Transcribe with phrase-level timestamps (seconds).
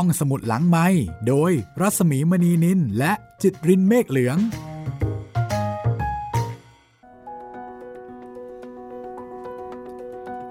[0.00, 0.86] ห้องสมุดหลังไม้
[1.28, 4.38] โดยรัสมีมณีนินและจิตรินเมฆเหลือง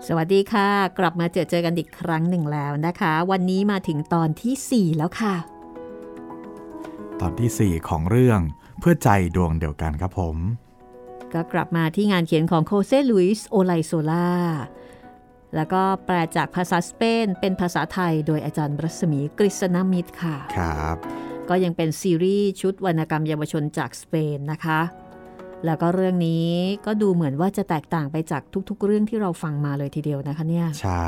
[0.07, 0.69] สวัสดีค่ะ
[0.99, 5.35] กลับมาเจอเจอกันอีกครั้งหนึ่งแล้วนะคะ วันนี้มาถึงตอนที่ 4 แล้วค่ะ
[7.19, 8.39] ตอนที่ 4 ของเรื่อง
[8.79, 10.37] เพื่อใจดวงเดียวกันครับผม
[11.33, 14.29] ก็กลับมาที่งานเขียนของโคเซลุยส์โอไลโซลา
[15.55, 20.97] แล้วก็แปลจากภาษาสเปนเป็นภาษาไทย โดยอาจารย์รัศมีกฤษณมิตรค่ะครับ
[21.49, 24.81] ก็ยังเป็นซีรีส์ชุดวรรณกรรมเยาวชนจากสเปนนะคะ
[25.65, 26.47] แล้วก็เรื่องนี้
[26.85, 31.05] ก็ดูเหมือนว่าจะแตกต่างไปจากทุก ๆ เรื่องที่เราฟังมาเลยทีเดียวนะคะเนี่ยใช่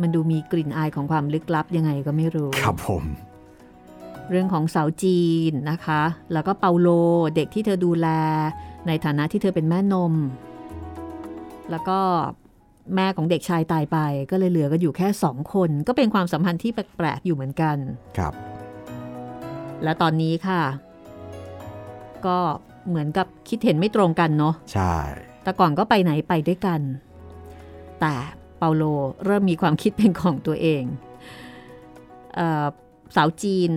[0.00, 3.04] มันดูมีกลิ่นอายของความลึกลับยังไงก็ไม่รู้ ครับผม
[4.30, 6.88] เรื่องของสาวจีนนะคะ แล้วก็เปาโล
[7.34, 8.08] เด็กที่เธอดูแล
[8.86, 10.14] ในฐานะที่เธอเป็นแม่นม
[11.70, 11.98] แล้วก็
[12.94, 13.98] แม่ของเด็กชายตายไป
[14.30, 17.76] ก็เลยเหลือก็อยู่แค่สองคน ก็เป็นความสัมพันธ์ที่แปลกๆอยู่เหมือนกัน
[18.18, 18.32] ครับ
[19.82, 20.62] และตอนนี้ค่ะ
[22.26, 22.38] ก็
[22.88, 24.94] เหมือนกับคิดเห็นไม่ตรงกันเนาะใช่
[25.42, 26.80] แต่ก่อนก็ไปไหนไปด้วยกัน
[28.00, 28.14] แต่
[28.58, 28.82] เปาโล
[29.24, 30.82] เริ่มมีความคิดเป็นของตัวเอง
[32.34, 32.66] เออ
[33.16, 33.70] สาวจีน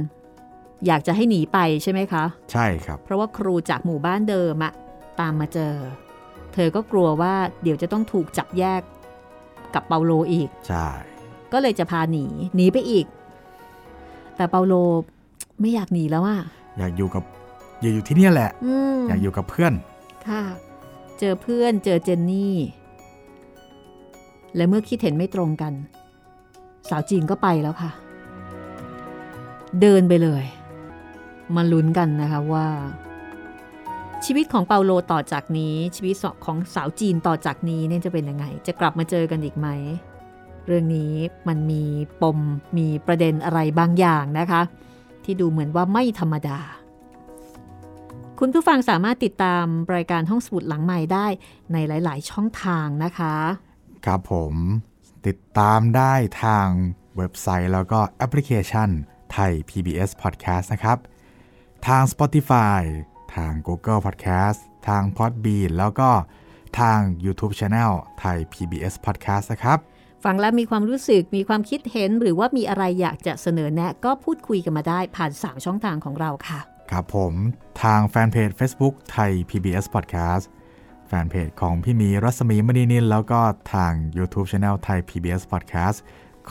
[0.88, 4.74] อยากจะให้หนีไปใช่ไหมคะ ใช่ครับ เพราะว่าครูจากหมู่บ้านเดิมอะ
[5.20, 5.74] ตามมาเจอ
[6.54, 8.82] เธอก็กลัวว่าเดี๋ยวจะต้องถูกจับแยก
[9.74, 10.88] กับเปาโลอีก ใช่
[11.54, 13.06] ก็เลยจะพาหนีหนีไปอีก
[14.36, 14.74] แต่เปาโล
[15.60, 16.40] ไม่อยากหนีแล้วอะ
[16.78, 17.24] อยากอยู่กับ
[17.82, 19.74] อยากอยู่ที่เนี่ยแหละอืมอยากอยู่กับเพื่อน
[20.28, 20.44] ค่ะ
[21.20, 22.56] เจอเพื่อนเจอเจนนี่
[24.56, 25.74] และเมื่อคิดเห็นไม่ตรงกัน
[26.90, 27.92] สาวจีนก็ไปแล้วค่ะ
[29.82, 30.44] เดินไปเลย
[31.56, 32.68] มาลุ้นกันนะคะว่า
[34.26, 36.16] ชีวิตของเปาโลต่อจากนี้ ชีวิต
[36.46, 39.68] ของสาวจีนต่อจากนี้เนี่ยจะเป็นยังไง จะกลับมาเจอกันอีกไหม
[40.68, 41.14] เรื่องนี้
[41.48, 41.84] มันมี
[42.22, 42.38] ปม
[42.78, 44.62] มีประเด็นอะไรบางอย่างนะคะ
[45.24, 46.60] ที่ดูเหมือนว่าไม่ธรรมดา
[48.40, 51.28] คุณผู้ฟังสามารถติดตามรายการห้องสมุดหลังใหม่ได้
[51.74, 53.36] ในหลาย ๆ ช่องทางนะคะ
[54.06, 54.54] ครับผม
[55.28, 56.14] ติดตามได้
[56.44, 56.68] ทาง
[57.18, 58.90] เว็บไซต์แล้วก็แอปพลิเคชัน
[59.32, 60.98] ไทย PBS Podcast นะครับ
[61.88, 62.82] ทาง Spotify
[63.36, 66.10] ทาง Google Podcast ทาง Podbean แล้วก็
[66.80, 69.80] ทาง YouTube Channel ไทย PBS Podcast นะครับ
[70.24, 76.60] ฟังแล้วมีความรู้สึกมีความคิดเห็นหรือว่ามีอะไรอยากจะเสนอแนะ ก็พูดคุยกันมาได้ผ่าน 3 ช่องทางของเราค่ะ
[76.92, 77.34] ครับผม
[77.84, 80.46] ทางแฟนเพจ Facebook ไทย PBS Podcast
[81.08, 83.42] แฟนเพจของพี่หมีรัศมีมณีนินแล้วก็
[83.74, 85.98] ทาง YouTube Channel ไทย PBS Podcast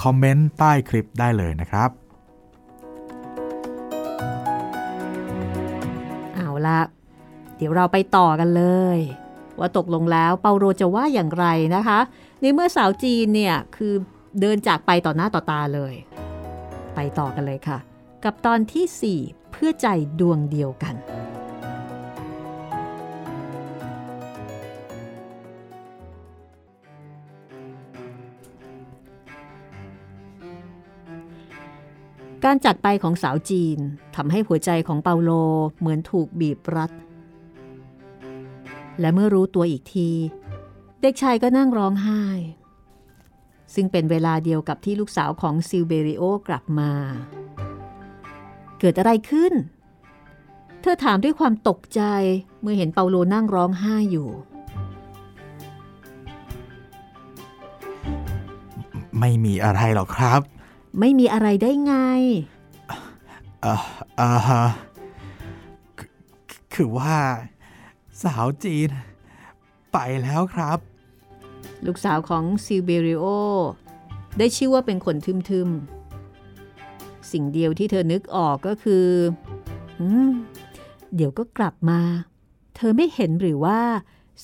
[0.03, 1.91] คอมเมนต์ใต้คลิปได้เลยนะครับ
[6.67, 6.78] ละ
[7.56, 8.65] เดี๋ยวเราไปต่อกันเล
[8.97, 8.99] ย
[9.59, 11.99] ว่าตกลงแล้วเปาโรจะว่าอย่างไรนะคะ
[12.41, 13.94] ในเมื่อสาวจีนเนี่ยคือ
[14.41, 15.95] เดินจากไปต่อหน้าต่อตาเลย
[16.95, 17.78] ไปต่อกันเลยค่ะ
[18.25, 19.87] กับตอนที่ 4 เพื่อใจ
[20.21, 20.95] ดวงเดียวกัน
[32.49, 33.79] การจากไปของสาวจีน
[34.17, 35.31] ทำให้หัวใจของเปาโล
[35.79, 36.93] เหมือนถูกบีบรัด
[39.01, 40.11] และเมื่อรู้ตัวอีกที
[41.01, 42.25] เด็กชายก็นั่งร้องไห้
[43.75, 46.93] ซึ่งเป็นเวลาเดียวกับที่ลูกสาวของซิลเบริโอกลับมา
[48.78, 49.53] เกิดอะไรขึ้น
[50.81, 52.03] เธอถามด้วยความตกใจ
[52.61, 54.28] เมื่อเห็นเปาโลนั่งร้องไห้อยู่
[59.21, 60.41] ไม่มีอะไรหรอกครับ
[60.99, 61.95] ไม่มีอะไรได้ไง
[63.62, 63.77] เอ่อ
[64.17, 64.29] เอ่
[64.67, 64.69] อ
[65.99, 66.11] คือ
[66.75, 67.17] คือว่า
[68.23, 68.91] สาวจีน
[69.93, 70.79] ไปแล้วครับ
[71.87, 73.25] ลูกสาวของซิลเบริโอ
[74.39, 75.17] ได้ชื่อว่าเป็นคน
[75.51, 79.07] ทึมๆ สิ่งเดียวที่เธอนึกออกก็คือ
[80.01, 80.31] อืม
[81.15, 82.01] เดี๋ยวก็กลับมา
[82.77, 83.81] เธอไม่เห็นหรือว่า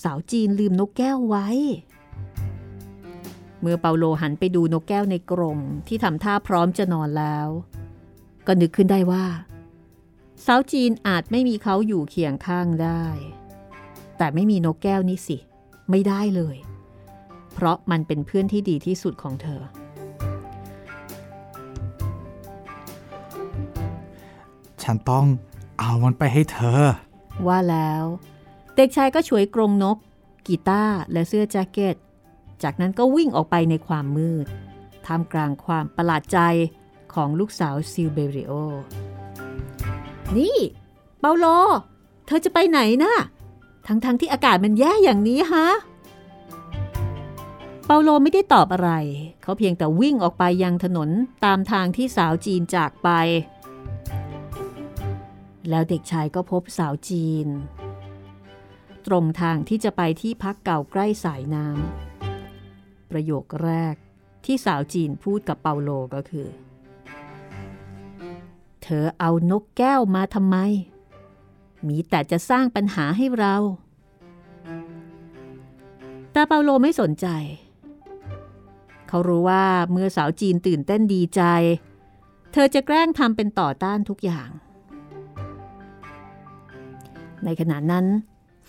[0.03, 1.49] สาวจีนลืมนกแก้วไว้
[3.63, 5.59] เมื่อเปาโลหันไปดูนกแก้วในกรง
[5.89, 7.49] ที่ทำท่าพร้อมจะนอนแล้ว
[8.47, 9.25] ก็นึกขึ้นได้ว่า
[10.47, 13.05] สาวจีนอาจไม่มีเขาอยู่เคียงข้างได้
[14.19, 15.39] แต่ไม่มีนกแก้วนี่สิ
[15.91, 16.57] ไม่ได้เลย
[17.55, 19.63] เพราะมันเป็นเพื่อนที่ดีที่สุดของเธอ
[24.83, 25.27] ฉันต้อง
[25.81, 26.83] เอามันไปให้เธอ
[27.47, 28.05] ว่าแล้ว
[28.75, 29.97] เด็กชายก็ฉวยกรงนก
[30.47, 31.97] กีตาร์และเสื้อแจ็คเก็ต
[32.63, 34.47] จากนั้นก็วิ่งออกไปในความมืด
[35.07, 36.39] ท่ามกลางความประหลาดใจ
[37.15, 38.53] ของลูกสาวซิลเบริโอ
[40.37, 40.59] นี่
[41.21, 41.47] เปาโล
[42.27, 43.15] เธอจะไปไหนนะ่ะ
[43.87, 45.67] ทั้งๆทที่อากาศมันแย่อย่างนี้ฮะ
[47.87, 48.91] เปาโลไม่ได้ตอบอะไร
[49.43, 51.11] เขาเพียงแต่วิ่งออกไปยังถนน
[51.45, 53.09] ตามทางที่สาวจีนจากไป
[55.69, 57.47] แล้วเด็กชายก็พบสาวจีน
[59.07, 62.12] ตรงทางที่จะไปที่พักเก่าใกล้สายน้ำ
[63.13, 63.95] ประโยคแรก
[64.45, 66.49] ที่สาวจีนพูดกับเปาโลก็คือ
[68.83, 70.57] เธอเอานกแก้วมาทำไม
[71.89, 73.57] มีแต่จะสร้างปัญหาให้เรา
[76.33, 77.27] แต่เปาโลไม่สนใจ
[79.09, 81.43] เขารู้ว่าเมื่อสาวจีนตื่นเต้นดีใจ
[82.53, 84.49] เธอจะแกล้งทำเป็นต่อต้านทุกอย่าง
[87.45, 88.07] ในขณะนั้น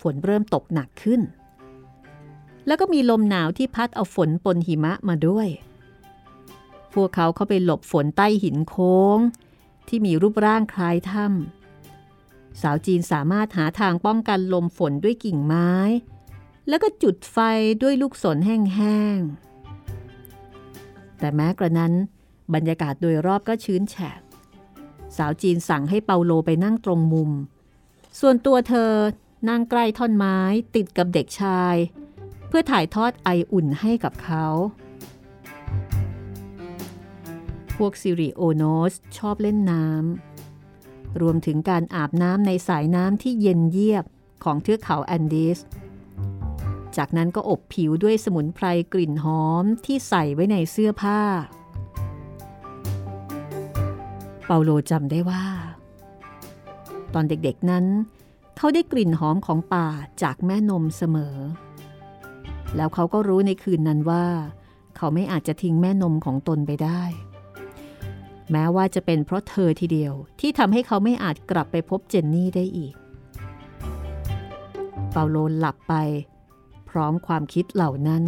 [0.00, 1.20] ฝนเริ่มตกหนักขึ้น
[2.66, 5.48] แล้วก็มีลมหนาวที่พัดเอาฝนปนหิมะมาด้วย
[6.94, 9.18] พวกเขาเข้าไปหลบฝนใต้หินโค้ง
[9.88, 15.72] ที่มีรูปร่างคล้ายถ้ำสาวจีนสามารถหาทางป้องกันลมฝนด้วยกิ่งไม้
[16.68, 17.38] แล้วก็จุดไฟ
[17.82, 21.92] ด้วยลูกศรแห้งๆ แต่แม้กระนั้น
[22.54, 24.18] บรรยากาศโดยรอบก็ชื้นแฉะ
[25.16, 27.30] สาวจีนสั่งให้เปาโลไปนั่งตรงมุม
[28.20, 28.92] ส่วนตัวเธอ
[29.48, 30.38] นั่งใกล้ท่อนไม้
[30.74, 31.76] ติดกับเด็กชาย
[32.56, 34.46] พื่อถ่ายทอดไออุ่นให้กับเขา
[37.76, 44.04] พวกซิริโอโนสชอบเล่นน้ำ รวมถึงการอาบน้ำในสายน้ำที่เย็นเยียบ
[44.44, 45.58] ของเทือกเขาแอนดีส
[46.96, 51.20] จากนั้นก็อบผิวด้วยสมุนไพรกลิ่นหอมที่ใส่ไว้ในเสื้อผ้า
[54.46, 55.46] เปาโลจำได้ว่า
[57.14, 57.84] ตอนเด็กๆนั้น
[58.56, 59.88] เขาได้กลิ่นหอมของป่า
[60.22, 61.36] จากแม่นมเสมอ
[62.76, 64.26] แล้วเขาก็รู้ในคืนนั้นว่า
[64.96, 67.02] เขาไม่อาจจะทิ้งแม่นมของตนไปได้
[68.50, 72.94] แม้ว่าจะเป็นเพราะเธอทีเดียวที่ทำให้เขาไม่อาจกลับไปพบเจนนี่ได้อีก
[75.12, 75.94] เปาโลหลับไป
[76.90, 78.24] พร้อมความคิดเหล่านั้น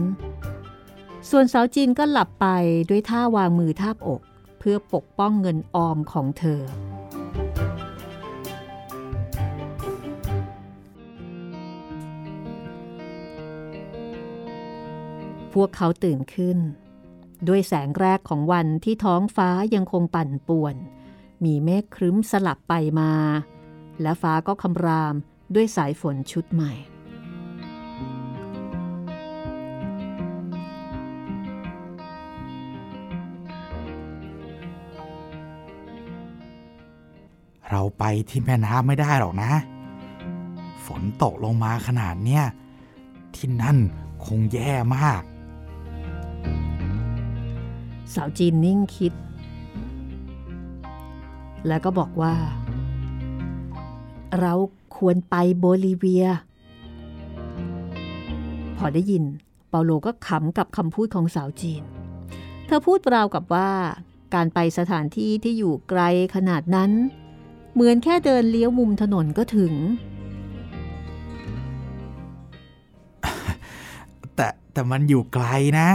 [1.31, 2.46] ส่วนสาวจีนก็หลับไป
[2.90, 4.20] ด้วยท่าวางมือทาบอก
[4.58, 6.62] เพื่อปกป้องเงินออมของเธอ
[15.56, 16.58] พวกเขาตื่นขึ้น
[17.49, 20.76] ด้วยแสงแรกของวันที่ท้องฟ้ายังคงปั่นป่วน
[21.44, 23.12] มีเมฆครึ้มสลับไปมา
[24.03, 25.14] และฟ้าก็คำราม
[25.55, 26.73] ด้วยสายฝนชุดใหม่
[37.70, 39.52] เราไปที่แม่น้ำไม่ได้หรอกนะ
[40.87, 42.44] ฝนตกลงมาขนาดเนี้ย
[43.35, 43.79] ที่นั่น
[44.26, 45.23] คงแย่มาก
[48.14, 49.12] สาวจีนนิ่งคิด
[51.69, 52.35] แล้วก็บอกว่า
[54.41, 54.53] เรา
[54.97, 56.26] ควรไปโบลิเวีย
[58.76, 59.25] พอได้ยิน
[59.69, 61.82] เปาโลก็ขำกับคำพูดของสาวจีน
[62.67, 63.70] เธอพูดราวกับว่า
[64.35, 66.02] การไปสถานที่ที่อยู่ไกล
[66.35, 66.91] ขนาดนั้น
[67.75, 69.75] เหมือนแค่เดินเลี้ยวมุมถนนก็ถึง
[74.37, 75.47] แต่แต่มันอยู่ไกล
[75.79, 75.88] นะ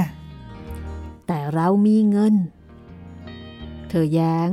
[1.33, 2.36] แต่เรามีเงิน
[3.89, 4.50] เธอแย้ง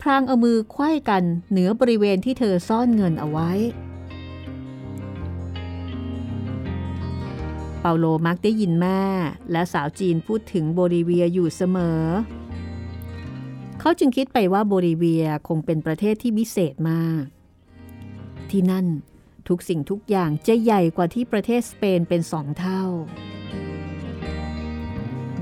[0.00, 3.50] พรางเอามือไขว้กันเหนือบริเวณที่เธอซ่อนเงินเอาไว้
[7.80, 9.02] เปาโลมักได้ยินแม่
[9.52, 12.02] และสาวจีนพูดถึงโบลิเวียอยู่เสมอ
[13.80, 17.24] เขาจึงคิดไปว่าโบลิเวียคงเป็นประเทศที่วิเศษมาก
[18.50, 18.86] ที่นั่น
[19.48, 22.84] ทุกสิ่งทุกอย่างจะใหญ่กว่าที่ประเทศสเปนเป็นสองเท่า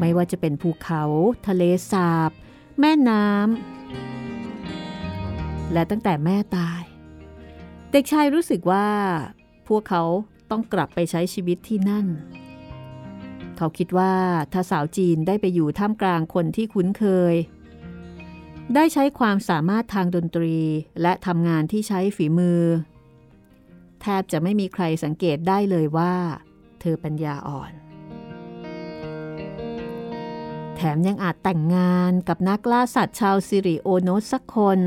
[0.01, 1.03] ไม่ว่าจะเป็นภูเขา
[1.49, 2.31] ทะเลสาบ
[2.81, 6.83] แม่น้ำและตั้งแต่แม่ตาย
[7.91, 8.89] เด็กชายรู้สึกว่า
[9.69, 10.03] พวกเขา
[10.51, 12.07] ต้องกลับไปใช้ชีวิตที่นั่น
[13.57, 14.15] เขาคิดว่า
[14.53, 17.35] ถ้าสาวจีนได้ไปอยู่ท่ามกลางคนที่คุ้นเคย
[18.75, 20.57] ได้ใช้ความสามารถทางดนตรี
[21.03, 22.63] และทำงานที่ใช้ฝีมือ
[24.03, 26.15] แทบจะไม่มีใครสังเกตได้เลยว่า
[26.81, 27.73] เธอปัญญาอ่อน
[30.83, 34.79] แถมยังอาจแต่งงานกับนักล่าสัตว์ชาวซิริโอโนสสักคน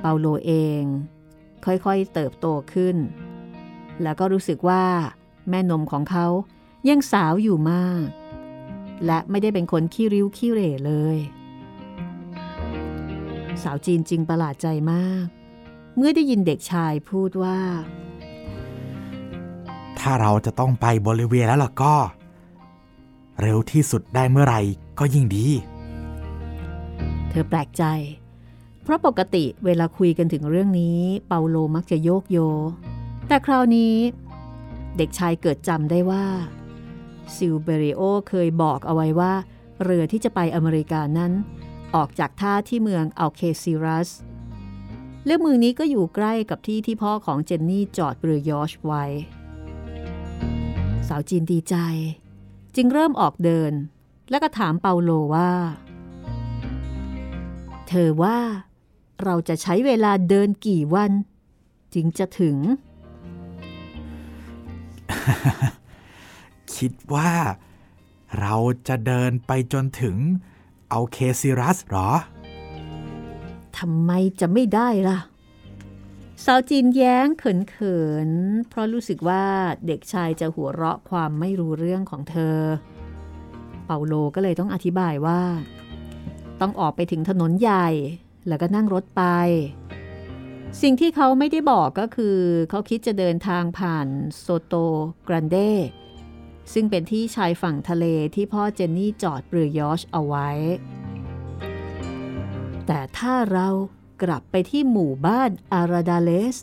[0.00, 0.84] เปาโลเอง
[1.64, 2.96] ค่อยๆเติบโตขึ้น
[4.02, 4.84] แล้วก็รู้สึกว่า
[5.48, 6.26] แม่นมของเขา
[6.88, 8.06] ยังสาวอยู่มาก
[9.06, 11.16] และไม่ได้เป็นคนขี้ริ้วขี้เหร่เลย
[13.62, 15.24] สาวจีนจึงประหลาดใจมาก
[15.96, 17.60] เมื่อได้ยินเด็กชายพูดว่า
[19.98, 21.96] ถ้าเราจะต้องไปบริเวียแล้วล่ะก็
[23.40, 24.60] เร็วที่สุดได้เมื่อไหร่
[24.98, 25.46] ก็ยิ่งดี
[27.28, 27.84] เธอแปลกใจ
[28.82, 32.38] เพราะปกติเวลาคุยกันถึงเรื่องนี้ เปาโลมักจะโยกโย
[33.28, 33.96] แต่คราวนี้
[34.96, 36.24] เด็กชายเกิดจำได้ว่า
[37.34, 39.32] ซิลเบริโอเคยบอกเอาไว้ว่า
[39.84, 41.32] เรือที่จะไปอเมริกานั้น
[41.94, 44.10] ออกจากท่าที่เมืองอัลเคซิรัส
[45.26, 49.04] และเมืองนี้ก็อยู่ใกล้กับที่ที่พ่อของเจนนี่จอดเรือยอชไว้
[51.08, 51.76] สาวจีนดีใจ
[52.76, 53.72] จึงเริ่มออกเดิน
[54.30, 55.50] แล้วก็ถามเปาโลว่า
[57.88, 58.38] เธอว่า
[59.24, 61.12] เราจะใช้เวลาเดินกี่วัน
[61.94, 62.56] จึงจะถึง
[66.74, 67.32] คิดว่า
[68.40, 68.54] เรา
[68.88, 70.16] จะเดินไปจนถึง
[70.90, 72.10] เอาเคซิรัสหรอ
[73.78, 74.10] ทำไม
[74.40, 75.18] จะไม่ได้ล่ะ
[76.46, 79.44] สาวจีนแย้งเขินๆ เพราะรู้สึกว่า
[79.86, 82.58] เด็กชายจะหัวเราะความไม่รู้เรื่องของเธอ
[83.86, 85.42] เปาโลก็เลยต้องอธิบายว่า
[86.60, 87.88] ต้องออกไปถึงถนนใหญ่
[88.48, 89.22] แล้วก็นั่งรถไป
[90.82, 92.38] สิ่งที่เขาไม่ได้บอกก็คือ
[92.70, 94.08] เขาคิดจะเดินทางผ่าน
[94.38, 94.74] โซโต
[95.28, 95.56] กรันเด
[96.72, 100.48] ซึ่งเป็นที่ชายฝั่งทะเลที่พ่อเจนนี่จอดเรือยอชเอาไว้
[102.86, 103.68] แต่ถ้าเรา
[104.22, 106.56] กลับไปที่หมู่บ้านอาราดาเลส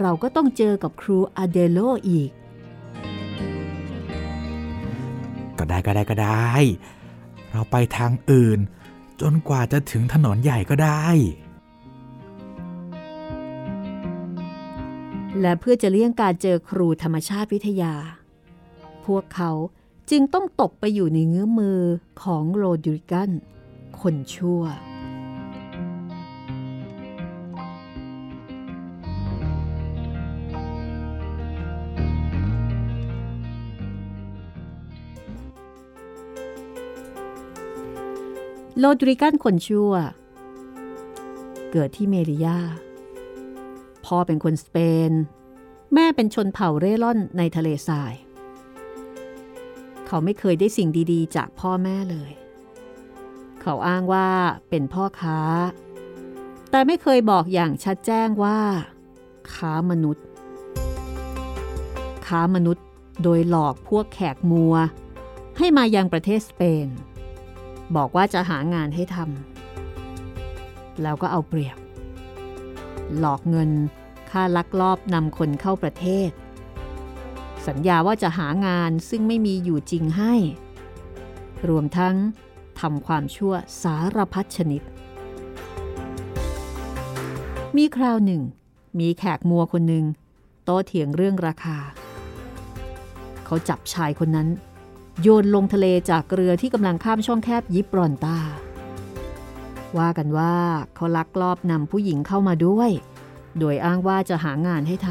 [0.00, 2.30] เราก็ต้องเจอกับครูอาเดโลอีก
[5.58, 6.50] ก็ได้ก็ได้ก็ได้
[7.50, 8.58] เราไปทางอื่น
[9.20, 11.04] จนกว่าจะถึงถนนใหญ่ก็ได้
[15.40, 17.94] และเพื่อจะเลี่ยงการเจอครูธรรมชาติวิทยา
[19.06, 19.50] พวกเขา
[20.10, 21.80] จึงต้องตกไปอยู่ในเงื้อมือ
[22.22, 23.30] ของโรดริกัน
[24.00, 24.62] คนชั่ว
[38.78, 39.92] โลดริกันคนชั่ว
[41.72, 42.58] เกิดที่เมริยา
[44.04, 44.76] พ่อเป็นคนสเป
[45.10, 45.12] น
[45.94, 48.14] แม่เป็นชนเผ่าเร่ร่อนในทะเลทราย
[50.06, 52.32] เขาไม่เคยได้สิ่งดีๆ จากพ่อแม่เลย
[53.60, 54.28] เขาอ้างว่า
[54.68, 55.38] เป็นพ่อค้า
[56.70, 58.60] แต่ไม่เคยบอกอย่างชัดแจ้งว่า
[59.54, 60.24] ค้ามนุษย์
[62.26, 62.84] ค้ามนุษย์
[63.22, 64.74] โดยหลอกพวกแขกมัว
[65.58, 66.88] ให้มายังประเทศสเปน
[67.96, 71.76] บอกว่าจะหางานให้ทำแล้วก็เอาเปรียบ
[73.18, 73.70] หลอกเงิน
[74.30, 76.30] ค่าลักลอบนำคนเข้าประเทศ
[77.66, 80.34] สัญญาว่าจะหางานซึ่งไม่มีอยู่จริงให้
[81.68, 82.16] รวมทั้ง
[82.80, 84.82] ทำความชั่วสารพัดชนิด
[87.76, 88.42] มีคราวหนึ่ง
[89.00, 90.04] มีแขกมัวคนหนึ่ง
[90.64, 91.78] โต้เถียงเรื่องราคา
[93.44, 94.48] เขาจับชายคนนั้น
[95.22, 98.38] โยนลงทะเลจากเรือที่กำลังข้ามช่องแคบยิบรอนตา
[99.98, 100.56] ว่ากันว่า
[100.94, 102.90] เขาลักลอบนำผู้หญิงเข้ามาด้วย
[103.58, 105.08] โดยอ้างว่าจะหางานให้ท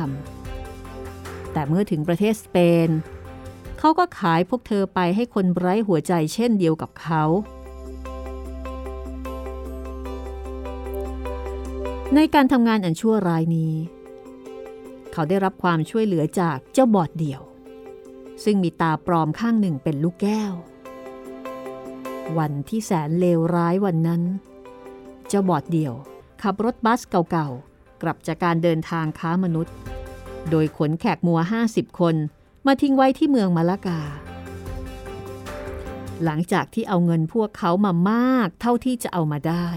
[0.75, 2.89] ำ แต่เมื่อถึงประเทศสเปน
[3.79, 7.23] เขาก็ขายพวกเธอไปให้คนไร้หัวใจเช่นเดียวกับเขา
[12.15, 13.73] ในการทำงานอันชั่วร้ายนี้
[15.13, 17.41] เขาได้รับความช่วยเหลือจากเจ้าบอดเดี่ยว
[18.43, 20.53] ซึ่งมีตาปลอมข้างหนึ่งเป็นลูกแก้ว
[22.37, 24.21] วันที่แสนเลวร้ายวันนั้น
[25.27, 25.93] เจ้าบอดเดี่ยว
[26.41, 29.75] ขับรถบัสเก่าๆ กลับจากการเดินทางค้ามนุษย์
[30.49, 32.15] โดยขนแขกมัว 50 คน
[32.65, 34.01] มาทิ้งไว้ที่เมืองมาลากา
[36.23, 39.67] หลังจากที่เอาเงินพวกเขามามากเท่าที่จะเอามาได้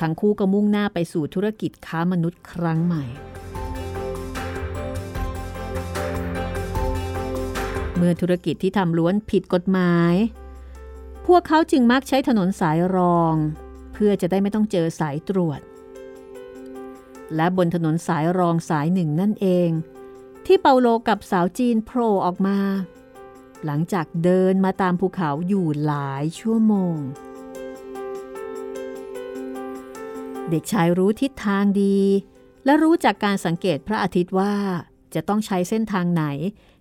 [0.00, 3.04] ทั้งคู่ก็มุ่งหน้าไปสู่ธุรกิจค้ามนุษย์ครั้งใหม่
[8.00, 10.14] เมื่อธุรกิจที่ทำล้วนผิดกฎหมาย
[11.26, 13.34] พวกเขาจึงมักใช้ถนนสายรอง
[13.92, 15.60] เพื่อจะได้ไม่ต้องเจอสายตรวจ
[17.36, 19.70] และบนถนนสายรองสายหนึ่งนั่นเอง
[20.46, 22.58] ที่เปาโลกับสาวจีนโผล่ออกมา
[23.64, 26.96] หลังจากเดินมาตามภูเขาอยู่หลายชั่วโมง
[30.50, 31.98] เด็กชายรู้ทิศทางดี
[32.64, 34.54] และรู้จากการสังเกตพระอาทิตย์ว่า
[35.14, 36.24] จะต้องใช้เส้นทางไหน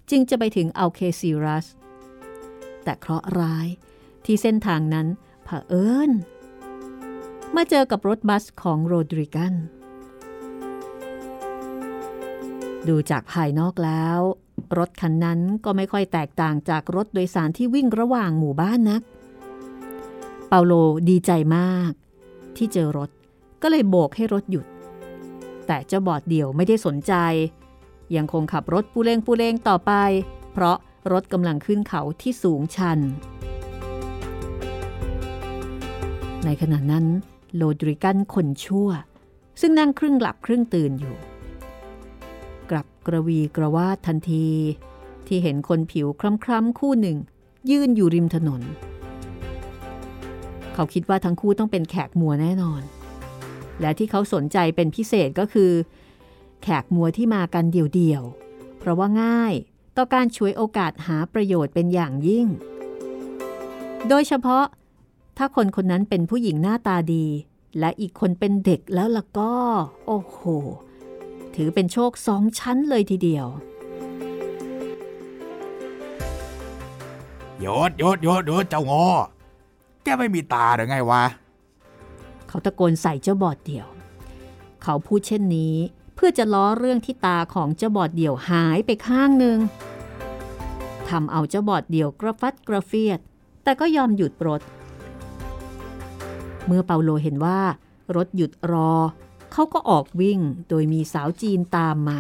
[0.10, 1.68] จึงจะไปถึงอัลเคซิรัส
[2.84, 3.68] แต่เคราะห์ร้าย
[4.26, 5.08] ที่เส้นทางนั้น
[5.44, 6.12] เผอิญ
[7.56, 9.54] มาเจอกับรถบัสของโรดริกัน
[12.88, 14.20] ดูจากภายนอกแล้ว
[14.78, 19.02] รถคันนั้นก็ไม่ค่อยแตกต่างจากรถโดยสารที่วิ่งระหว่างหมู่บ้านนัก
[20.48, 20.74] เปาโล
[21.10, 21.92] ดีใจมาก
[22.58, 23.10] ที่เจอรถ
[23.62, 24.66] ก็เลยโบกให้รถหยุด
[25.68, 27.14] แต่เจ้าบอดเดี่ยวไม่ได้สนใจ
[28.16, 29.92] ยังคงขับรถปูเลงปูเลงต่อไป
[30.54, 30.78] เพราะ
[31.12, 33.00] รถกำลังขึ้นเขาที่สูงชัน
[36.46, 37.06] ในขณะนั้น
[37.56, 38.90] โลดริกันคนชั่ว
[39.62, 41.16] ซึ่งนั่งครึ่งหลับครึ่งตื่นอยู่
[42.70, 44.48] กลับกระวีกระวาดทันที
[45.28, 47.18] ที่เห็นคนผิวคล้ำๆคู่หนึ่ง
[47.70, 48.62] ยืนอยู่ริมถนน
[50.74, 52.82] เขาคิดว่าทั้งคู่ต้องเป็นแขกมัวแน่นอน
[53.82, 55.72] และที่เขาสนใจเป็นพิเศษก็คือ
[56.62, 59.54] แขกมัวที่มากันเดี่ยวๆ เพราะว่าง่าย
[59.98, 62.48] ต่อการช่วยโอกาสหาประโยชน์เป็นอย่างยิ่ง
[64.08, 64.66] โดยเฉพาะ
[65.38, 67.26] ถ้าคนคนนั้นเป็นผู้หญิงหน้าตาดี
[67.80, 69.54] และอีกคนเป็นเด็กแล้วล่ะก็
[70.08, 70.40] โอ้โห
[71.56, 73.48] ถือเป็นโชคสองชั้นเลยทีเดียว
[77.62, 79.06] โยดโยดโยดโยดเจ้างอ
[80.04, 81.24] แกไม่มีตาหรือไงวะ
[82.48, 83.88] เขาตะโกนใส่เจ้าบอดเดี่ยว
[84.84, 85.76] เขาพูดเช่นนี้
[86.20, 89.58] เพื่อจะล้อเรื่องที่ตาของเจ้าบอดเดี่ยวหายไปข้างหนึ่ง
[91.10, 93.20] ทำเอาเจ้าบอดเดี่ยวกระฟัดกระเฟียด
[93.64, 94.62] แต่ก็ยอมหยุดรถ
[96.66, 97.60] เมื่อเปาโลเห็นว่า
[98.16, 98.92] รถหยุดรอ
[99.52, 102.20] เขาก็ออกวิ่งโดยมีสาวจีนตามมา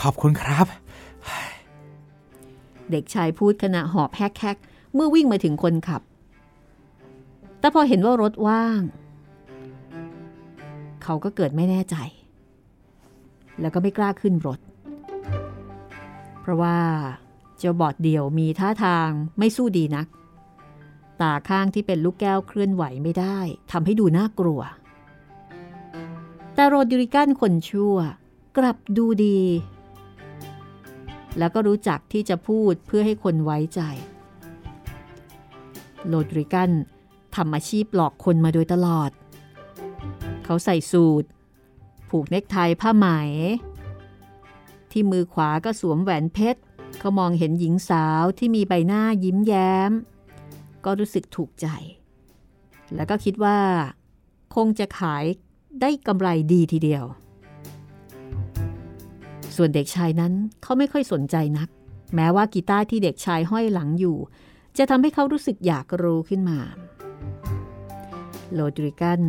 [0.00, 0.66] ขอบคุณครับ
[2.90, 6.02] เด็กชายพูดขณะหอบแฮกๆเมื่อวิ่งมาถึงคนขับ
[7.60, 8.80] แต่พอเห็นว่ารถว่าง
[11.08, 11.96] เขาก็เกิดไม่แน่ใจ
[13.60, 14.60] แล้วก็ไม่กล้าขึ้นรถ
[16.40, 16.76] เพราะว่า
[17.58, 19.08] เจ้าบอดเดี่ยวมีท่าทาง
[19.38, 20.06] ไม่สู้ดีนัก
[21.20, 23.38] ตาข้างที่เป็นลูกแก้วเคลื่อนไหวไม่ได้
[23.72, 24.60] ทำให้ดูน่ากลัว
[26.54, 27.96] แต่โรดิริกันคนชั่ว
[28.56, 29.40] กลับดูดี
[31.38, 33.80] แล้วก็รู้จักที่จะพูดเพื่อให้คนไว้ใจ
[36.08, 36.70] โรดริกัน
[37.36, 39.10] ทำอาชีพหลอกคนมาโดยตลอด
[40.46, 41.24] เขาใส่สูท
[42.08, 43.06] ผูกเนคไทผ้าไหม
[44.90, 46.60] ที่มือขวาก็สวมแหวนเพชร
[46.98, 49.92] เขามองเห็นหญิงสาวที่มีใบหน้ายิ้มแย้ม
[50.84, 51.66] ก็รู้สึกถูกใจ
[52.94, 53.58] แล้วก็คิดว่า
[54.54, 55.24] คงจะขาย
[55.80, 57.04] ได้กำไรดีทีเดียว
[59.56, 61.68] ส่วนเด็กชายนั้นเขาไม่ค่อยสนใจนัก
[62.14, 64.16] แม้ว่ากีตาร์ที่เด็กชายห้อยหลังอยู่
[64.78, 66.58] จะทำให้เขารู้สึกอยากรู้ขึ้นมา
[68.52, 69.20] โลดริกัน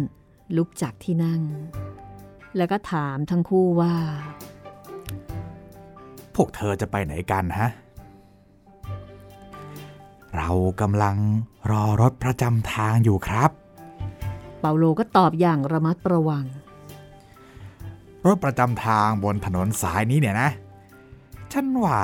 [0.55, 1.41] ลุกจากที่นั่ง
[2.57, 3.95] แล้วก็ถามทั้งคู่ว่า
[6.35, 7.69] พวกเธอจะไปไหนกันฮะ
[10.35, 10.49] เรา
[10.81, 11.15] กำลัง
[11.71, 13.51] รอรถประจำทางอยู่ครับ
[14.59, 16.45] เปาโลก็ตอบอย่างระมัดระวัง
[18.25, 20.49] รถประจำทางบนถนนสายนี้เนี่ยนะ
[21.51, 22.01] ฉันว่า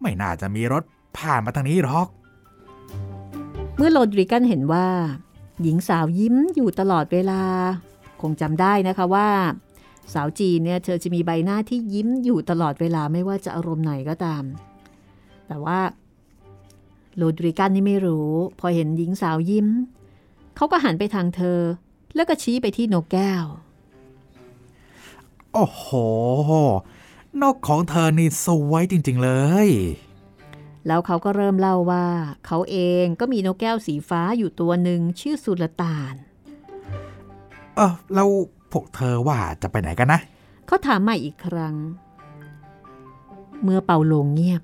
[0.00, 0.84] ไม่น่าจะมีรถ
[1.16, 2.08] ผ่านมาทางนี้หรอก
[3.76, 4.86] เมื่อโรดริกันเห็นว่า
[5.62, 7.42] หญิงสาวยิ้มอยู่ตลอดเวลา
[8.20, 9.28] คงจำได้นะคะว่า
[10.14, 14.44] สาวจีนเนี่ยเธอจะมีใบหน้าที่ยิ้มอยู่ตลอดเวลาไม่ว่าจะอารมณ์ไหนก็ตาม
[15.48, 15.78] แต่ว่า
[17.16, 19.68] โรดริกันนี่ไม่รู้ พอเห็นหญิงสาวยิ้ม
[20.56, 21.60] เขาก็หันไปทางเธอ
[22.14, 23.44] แล้วก็ชี้ไปที่นกแก้ว
[25.52, 25.86] โอ้โห
[27.42, 29.30] นกของเธอนี่สวยจริง ๆ เล
[29.66, 29.68] ย
[30.86, 32.06] แล้วเขาก็เริ่มเล่าว่า
[32.46, 36.14] เขาเองก็มีนกแก้วสีฟ้าอยู่ตัวหนึ่งชื่อสุลต่าน
[37.76, 38.28] เออแล้ว
[38.72, 40.20] พวกเธอว่าจะไปไหนกันนะ
[40.66, 41.76] เขาถามใหม่อีกครั้ง
[43.62, 44.62] เมื่อเป่าโลงเงียบ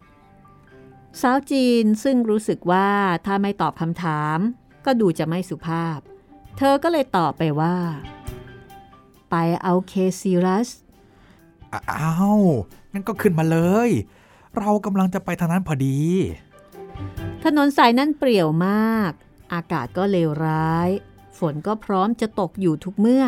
[1.20, 2.88] สาวจีนซึ่งรู้สึกว่า
[3.26, 4.38] ถ้าไม่ตอบคำถาม
[4.84, 5.98] ก็ดูจะไม่สุภาพ
[6.58, 7.76] เธอก็เลยตอบไปว่า
[9.30, 10.68] ไปเอาเคซีรัส
[11.92, 12.40] อ้าว
[12.92, 13.58] งั้นก็ขึ้นมาเล
[13.88, 13.90] ย
[14.58, 16.00] เรากำลังจะไปทางนั้นพอดี
[17.44, 19.12] ถนนสายนั้นเปรี่ยวมาก
[19.52, 20.88] อากาศก็เลวร้าย
[21.38, 23.24] ฝนก็พร้อมจะตกอยู่ทุกเมื่อ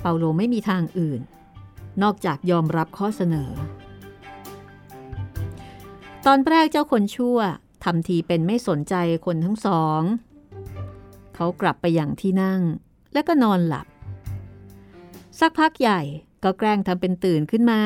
[0.00, 1.20] เปาโลไม่มีทางอื่น
[2.02, 3.50] นอกจากยอมรับข้อเสนอ
[6.26, 7.38] ตอนแรกเจ้าคนชั่ว
[7.84, 8.94] ทำทีเป็นไม่สนใจ
[9.26, 10.00] คนทั้งสอง
[11.34, 12.60] เขากลับไปอย่างที่นั่ง
[13.12, 13.86] แล้วก็นอนหลับ
[15.40, 16.00] สักพักใหญ่
[16.44, 17.80] ก็แกล้งทำเป็นตื่นขึ้นมา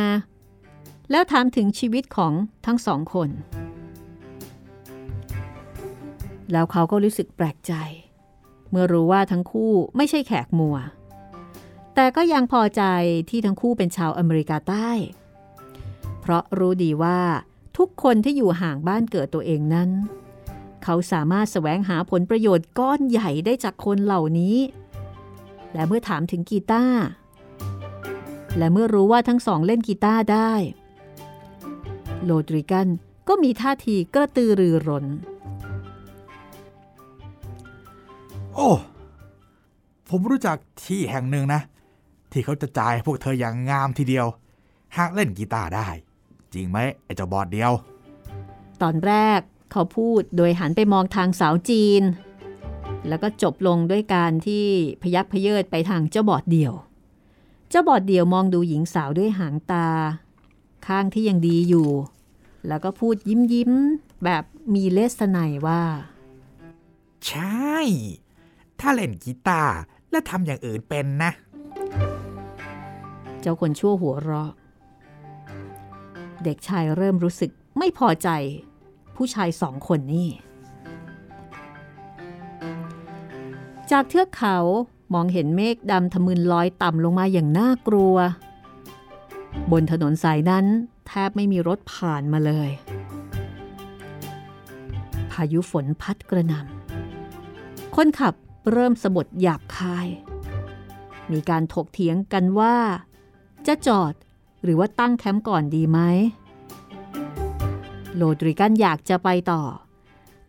[1.15, 2.33] แล้วถามถึงชีวิตของ
[2.67, 3.31] ทั้งสองคน
[6.53, 7.73] แล้วเขาก็รู้สึกแปลกใจ
[8.71, 10.77] เมื่อรู้ว่าทั้งคู่ไม่ใช่แขกมัว
[11.95, 12.83] แต่ก็ยังพอใจ
[13.31, 14.91] ที่ทั้งคู่เป็นชาวอเมริกาใต้
[16.21, 17.21] เพราะรู้ดีว่า
[17.79, 19.91] ทุกคนที่อยู่ห่างบ้านเกิดตัวเองนั้น
[20.85, 24.57] เขาสามารถแสวงหาผลประโยชน์ก้อนใหญ่ได้จากคนเหล่านี้
[25.75, 27.03] และเมื่อถามถึงกีตาร์
[28.59, 30.53] และเมื่อรู้ว่าทั้งสองเล่นกีตาร์ได้
[32.25, 32.89] โลดริกัน
[33.29, 35.07] ก็มีท่าทีกระตือรือร้น
[38.55, 38.69] โอ้
[40.09, 41.61] ผมรู้จักที่แห่งหนึ่งนะ
[42.33, 44.27] ที่เขาจะจ่ายให้พวกเธออย่างงามทีเดียว
[44.97, 45.89] หากเล่นกีตาร์ได้
[46.55, 47.73] จริงไหมไอ้เจ้าบอดเดียว
[48.83, 49.41] ตอนแรก
[49.73, 52.03] เขาพูดโดยหันไปมองทางสาวจีน
[53.09, 54.67] แล้วก็จบลงด้วยการที่
[55.03, 56.75] พยักพเยิดไปทางเจ้าบอดเดี่ยว
[57.73, 59.89] จจ้าบอดเดี่ยวมองดูหญิงสาวด้วยหางตา
[60.87, 61.89] ข้างที่ยังดีอยู่
[62.69, 63.73] แล้วก็พูดยิ้มยิ้ม
[64.25, 65.83] แบบมีเลสไนว่า
[67.27, 67.77] ใช่
[68.81, 69.75] ถ้าเล่นกีตาร์
[70.11, 71.31] และทำอย่างอื่นเป็นนะ
[73.41, 74.51] เจ้าคนชั่วหัวเราะ
[76.45, 78.29] เด็กชายเริ่มรู้สึกไม่พอใจ
[79.17, 80.29] ผู้ชายสองคนนี่
[83.91, 84.57] จากเทือกเขา
[85.15, 88.17] มองเห็นเมฆดำทะมึนลอยต่ำลงมาอย่างน่ากลัว
[89.73, 90.67] บนถนนสายนั้น
[91.07, 92.71] แทบไม่มีรถผ่านมาเลย
[95.31, 98.35] พายุฝนพัดกระหน่ำคนขับ
[98.73, 100.07] เริ่มสะบดหยาบคาย
[101.31, 102.77] มีการถกเถียงกันว่า
[103.67, 104.13] จะจอด
[104.63, 105.99] หรือว่าตั้งแคมป์ก่อนดีไหม
[108.17, 109.63] โลดริกันอยากจะไปต่อ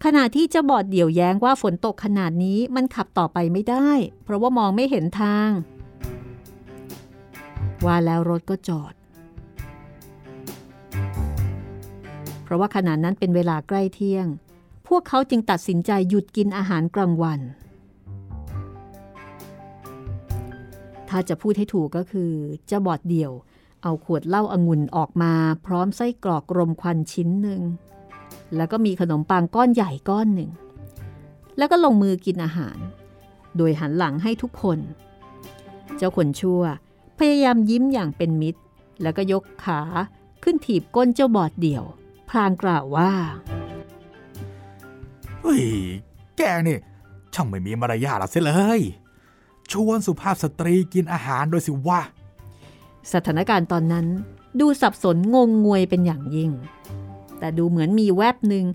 [0.04, 3.90] ขณะที่จะบอดเดี่ยวแย้งว่าฝนตกขนาดนี้มันขับต่อไปไม่ได้
[4.24, 5.50] เพราะว่ามองไม่เห็นทาง
[7.86, 8.94] ว่าแล้วรถก็จอด
[12.44, 14.28] เพราะว่าขณะนั้นเป็นเวลาใกล้เที่ยง
[14.88, 17.40] พวกเขาจึงตัดสินใจหยุดกินอาหารกลางวัน
[21.10, 22.32] ถ้าจะพูดให้ถูกก็คือ
[22.68, 23.32] เจะบอดเดี่ยว
[23.84, 25.34] เอาขวดเหล้าอางุ่นออกมา
[25.66, 27.62] พร้อมไส้กรอกรมควันชิ้นหนึ่ง
[28.56, 30.52] แล้วก็มีขนมปังก้อนใหญ่ก้อนหนึ่ง
[31.58, 32.78] แล้วก็ลงมือกินอาหาร
[33.58, 34.80] โดยหันหลังให้ทุกคน
[35.98, 36.62] เจ้าคนชั่ว
[37.20, 38.62] พยายามยิ้มอย่างเป็นมิตร
[39.02, 39.82] แล้วก็ยกขา
[40.44, 41.84] ขึ้นถีบก้นเจ้าบอดเดี่ยว
[42.30, 43.12] พลางกล่าวว่า
[45.42, 45.64] เฮ้ย
[46.38, 46.78] แกนี่
[47.34, 48.82] ช่างไม่มีมารยาทละเสียเลย
[49.72, 52.02] ชวนสุภาพสตรีกินอาหารโดยสิว่า
[53.14, 54.06] สถานการณ์ตอนนั้น
[54.60, 56.52] ดูสับสนงงงวยเป็นอย่างยิ่ง
[57.40, 58.66] แต่ดูเหมือนมีแวบหนึ่ง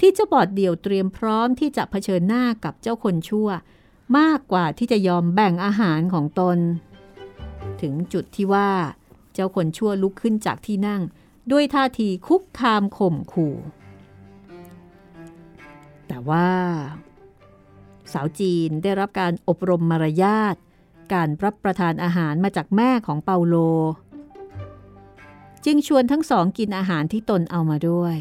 [0.00, 3.48] ที่เจ้าบอดเดี่ยวเตรียมพร้อมที่จะเผชิญหน้ากับเจ้าคนชั่ว
[4.18, 6.58] มากกว่าที่จะยอมแบ่งอาหารของตน
[7.82, 8.70] ถึงจุดที่ว่า
[9.34, 11.02] เจ้าคนชั่วลุกขึ้นจากที่นั่ง
[11.52, 13.56] ด้วยท่าทีคุกคามข่มขู่
[16.08, 16.50] แต่ว่า
[18.12, 20.56] สาวจีนได้รับการอบรมมารยาท
[21.14, 23.54] การรับประทานอาหารมาจากแม่ของเปาโล
[25.64, 28.18] จึงชวนทั้งสองกินอาหารที่ตนเอามาด้วย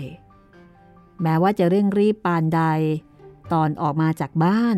[1.22, 2.62] แม้ว่าจะเร่งรีบปานใด
[3.54, 4.78] ตอนออกมาจากบ้าน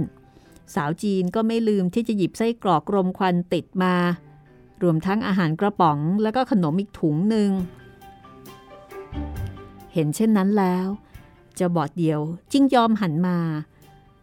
[0.75, 3.95] สาวจีนก็ไม่ลืมที่จะหยิบไส้กรอกรมควันติดมา
[4.83, 7.49] รวมทั้งอาหารกระป๋องแล้วก็ขนมอีกถุงหนึ่ง
[9.93, 10.87] เห็นเช่นนั้นแล้ว
[11.55, 12.19] เจะบอดเดียว
[12.51, 13.39] จึงยอมหันมา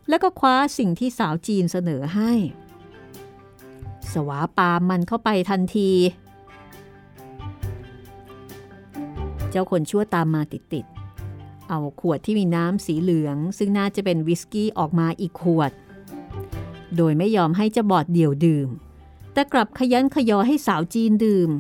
[0.08, 2.32] แล้วก็คว้าสิ่งที่สาวจีนเสนอให้
[4.12, 5.90] สวาปามมันเข้าไปทันที
[9.50, 15.72] เจ้าคนชั่วตามมาติดๆ เอาขวดที่มีน้ำสีเหลือง ซึ่งน่าจะเป็นวิสกี้ออกมาอีกขวด
[16.96, 18.68] โดยไม่ยอมให้เจะบอดเดี่ยวดื่ม
[19.38, 21.50] แต่กลับขยันขยอให้สาวจีนดื่ม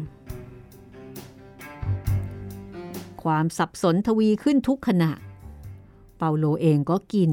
[3.22, 5.12] ความสับสนทวีขึ้นทุกขณะ
[6.16, 7.32] เปาโลเองก็กิน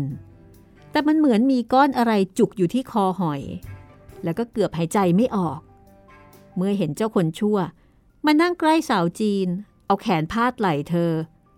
[0.91, 3.41] แต่มันเหมือนมีก้อนอะไรจุกอยู่ที่คอหอย
[4.23, 5.60] แล้วก็เกือบหายใจไม่ออก
[6.55, 7.58] เมื่อเห็นเจ้าคนชั่ว
[8.25, 9.47] มานั่งใกล้สาวจีน
[9.86, 11.12] เอาแขนพาดไหล่เธอ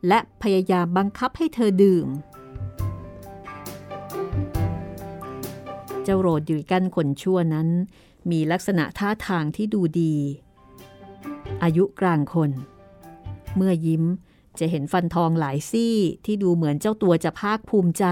[0.07, 2.07] และพยายามบังคับให้เธอดื่ม
[6.03, 7.69] เจ้าโรดดิกันคนชั่วนั้น
[8.31, 10.15] มีลักษณะท่าทางที่ดูดี
[11.63, 12.51] อายุกลางคน
[13.55, 14.03] เมื่อยิ้ม
[14.59, 18.05] จะเห็นฟันทองหลายซี่ที่ดูเหมือนเจ้าตัวจะภาคภูมิใจ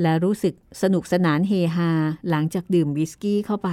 [0.00, 1.90] และรู้สึกสนุกสนานเฮฮา
[2.28, 3.70] หลังจากดื่มวิสกี้เข้าไป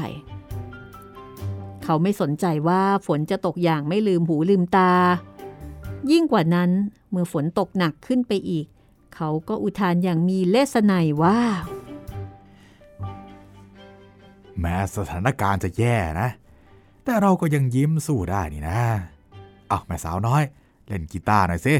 [1.83, 4.93] เขาไม่สนใจว่าฝนจะตกอย่างไม่ลืมหูลืมตา
[6.11, 6.71] ยิ่งกว่านั้น
[7.09, 8.65] เมื่อฝนตกหนักขึ้นไปอีก
[9.15, 10.93] เขาก็อุทานอย่างมีเลสไน
[11.23, 11.39] ว่า
[14.61, 16.29] แม้สถานการณ์จะแย่นะ
[17.03, 18.79] แต่เราก็ยังยิ้มสู้ได้นี่นะ
[19.67, 20.43] เอาแม่สาวน้อย
[20.87, 21.75] เล่นกีตาร์หน่อยสิ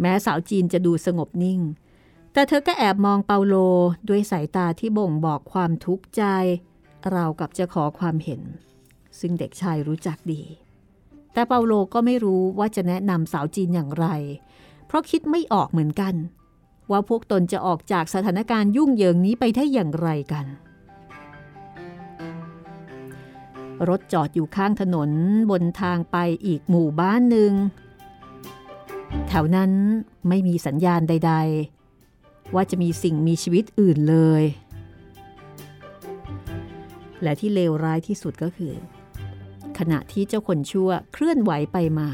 [0.00, 1.60] แม้สาวจีนจะดูสงบนิ่ง
[2.32, 3.54] แต่เธอก็แอบมองเปาโล
[4.08, 6.22] ด้วยสายตาที่บ่งบอกความทุกข์ใจ
[7.10, 8.42] เราวกับจะขอความเห็น
[9.20, 10.42] ซึ่งเด็กชายรู้จักดี
[11.32, 14.06] แต่เปาโลก็ไม่รู้ว่าจะแนะนำสาวจีนอย่างไร
[14.86, 16.14] เพราะคิดไม่ออกเหมือนกัน
[16.90, 20.46] ว่าพวกตนจะออกจากสถานการณ์ยุ่งเหยิงนี้ไปได้อย่างไรกัน
[23.88, 25.10] รถจอดอยู่ข้างถนน
[25.50, 27.52] บนทางไปอีกหมู่บ้านหนึ่ง
[29.28, 29.72] แถวนั้น
[30.28, 31.34] ไม่มีสัญญาณใด
[31.94, 34.42] ๆ ว่าจะมีสิ่งมีชีวิตอื่นเลย
[37.22, 38.74] และที่เลวร้ายที่สุดก็คือ
[39.78, 42.10] ขณะที่เจ้าคนชั่วเคลื่อนไหวไปมา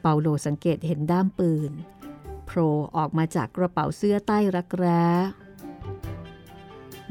[0.00, 1.72] เปาโลสังเกตเห็นด้ามปืน
[2.48, 5.04] โผล่ออกมาจากกระเป๋าเสื้อใต้รักแร้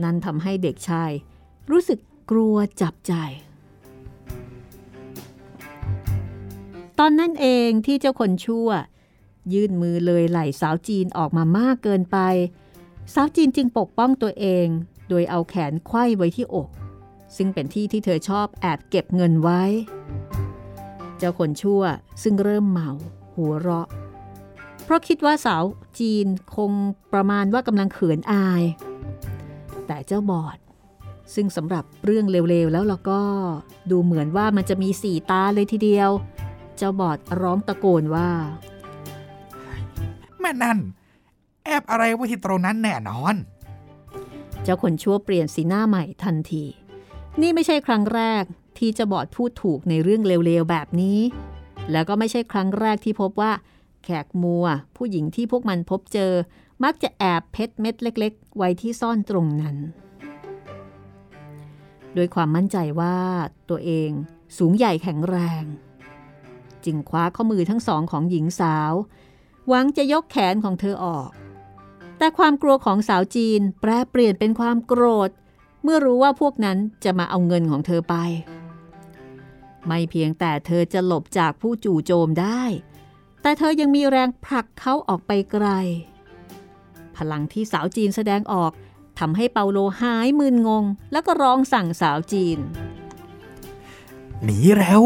[0.04, 1.12] นั่นทำให้เด็กชาย
[1.72, 2.00] รู้สึก
[2.32, 3.14] กลัวจับใจ
[7.00, 8.70] ตอนนั้นเองที่เจ้าคนชั่ว
[9.54, 12.18] ยื่นมือเลยไหล่สาวจีนออกมามากเกินไป
[13.14, 14.68] สาวจีนจึงปกป้องตัวเอง
[15.10, 16.70] โดยเอาแขนไขว้ไว้ที่อก
[17.36, 19.64] ซึ่งเป็นที่ที่เธอชอบแอบเก็บเงินไว้
[21.18, 21.84] เจ้าคนชั่ว
[22.24, 22.90] ซึ่งเริ่มเมา
[23.36, 23.88] หัวเราะ
[24.88, 25.64] เพราะคิดว่าสาว
[26.00, 26.72] จีนคง
[27.14, 28.64] ประมาณว่ากำลังเขินอาย
[29.88, 30.58] แต่เจ้าบอด
[31.36, 33.22] ซึ่งสำหรับเรื่องเร็วๆ แล้วเราก็
[33.92, 36.10] ดูเหมือนว่ามันจะมีสี่ตาเลยทีเดียว
[36.78, 38.30] เจ้าบอดร้องตะโกนว่า
[40.40, 40.80] แม่นั่น
[41.66, 43.36] แอบอะไรไว้ที่ตรงนั้นแน่นอน
[44.64, 46.64] เจ้าคนชั่วเปลี่ยนสีหน้าใหม่ทันที
[47.42, 48.44] นี่ไม่ใช่ครั้งแรก
[48.78, 51.20] ที่เจะบอดพูดถูกในเรื่องเร็วๆแบบนี้
[51.92, 53.52] แล้วก็ไม่ใช่ครั้งแรกที่พบว่า
[54.04, 56.34] แขกมัว ผู้หญิงที่พวกมันพบเจอ
[56.84, 59.78] มักจะแอบเพชรเม็ดเล็ก ๆ ไว้ที่ซ่อนตรงนั้น
[62.14, 63.18] โดยความมั่นใจว่า
[63.70, 64.10] ตัวเอง
[64.58, 65.64] สูงใหญ่แข็งแรง
[66.86, 68.94] จึงคว้าข้อมือทั้งสองของหญิงสาว
[69.68, 71.30] หวังจะยกแขนของเธอออก
[72.18, 75.30] แต่ความกลัวของสาวจีนแปรเปลี่ยนเป็นความโกรธ
[75.84, 78.16] เมื่อรู้ว่าพวกนั้นจะมาเอาเงินของเธอไป
[79.88, 82.64] ไม่เพียงแต่เธอจะหลบจากผู้จู่โจมได้
[83.48, 85.68] แต่เธอยังมีแรงผลักเขาออกไปไกล
[87.18, 88.72] พลังที่สาวจีนแสดงออก
[89.20, 92.60] ทำให้เปาโลหายมึนงง แล้วก็ร้องสั่งสาวจีน
[94.44, 95.04] หนีเร็ว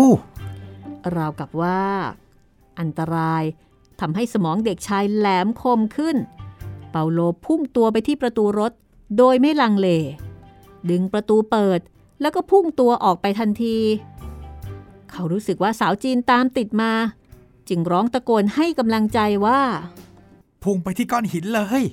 [1.16, 1.84] ราวกับว่า
[2.80, 3.44] อันตราย
[4.00, 6.18] ทำให้สมองเด็กชายแหลมคมขึ้น
[6.92, 8.72] เปาโลพุ่งตัวไปที่ประตูรถ
[9.18, 9.88] โดยไม่ลังเล
[10.90, 11.80] ดึงประตูเปิด
[12.22, 13.78] แล้วก็พุ่งตัวออกไปทันที
[15.12, 16.94] เขารู้สึกว่าสาวจีนตามติดมา
[17.72, 19.62] จึงร้องตะโกนให้กำลังใจว่า
[20.64, 21.84] พุ่งไปที่ก้อนหินเลย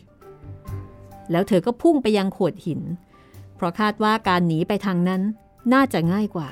[1.31, 2.81] แล้วเธอก็พุ่งไปยังโขดหิน
[3.57, 5.23] เพราะคาดว่าการหนีไปทางนั้น
[5.73, 6.51] น่าจะง่ายกว่า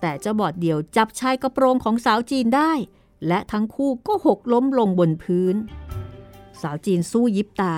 [0.00, 2.72] แต่เจ้าบอดเดียวจับชายกระโปรงของสาวจีนได้
[3.26, 5.56] และทั้งคู่ก็หกล้มลงบนพื้น
[6.62, 7.76] สาวจีนสู้ยิบตา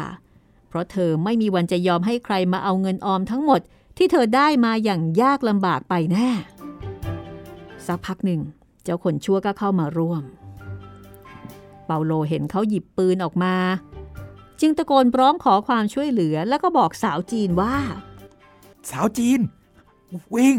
[0.68, 3.60] เพราะเธอไม่มีวันจะยอมให้ใครมาเอาเงินออมทั้งหมด
[3.96, 6.30] ที่เธอได้มาอย่างยากลำบากไปแน่
[7.86, 8.40] สักพักหนึ่ง
[8.82, 10.22] เจ้าคนชั่วก็เข้ามาร่วม
[11.86, 13.54] เปาโลเห็นเขาหยิบปืนออกมา
[14.60, 17.76] จึงตะโกนร้องขอความช่วยเหลือแล้วก็บอกสาวจีนว่า
[18.90, 19.40] สาวจีน
[20.34, 20.56] วิ่ง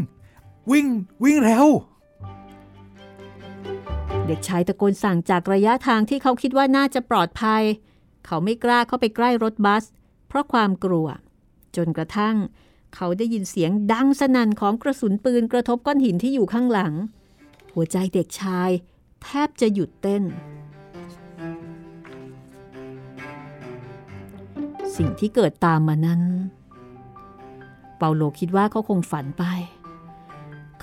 [0.71, 0.87] วิ่ง
[1.23, 1.67] วิ่งเร็ว
[4.27, 7.63] เด็กชายตะโกนสั่งจากระยะทางที่เขาคิดว่าน่าจะปลอดภัย
[8.25, 9.83] เขาไม่กล้าเข้าไปใกล้รถบัส
[10.27, 11.07] เพราะความกลัว
[11.75, 12.35] จนกระทั่ง
[12.95, 16.93] เขาได้ยินเสียงดังสนั่นของกระสุนปืนกระทบก้อนหินที่อยู่ข้างหลัง
[17.73, 18.69] หัวใจเด็กชาย
[19.23, 20.23] แทบจะหยุดเต้น
[24.97, 26.21] สิ่งที่เกิดตามมานั้น
[27.97, 29.43] เปาโลคิดว่าเขาคงฝันไป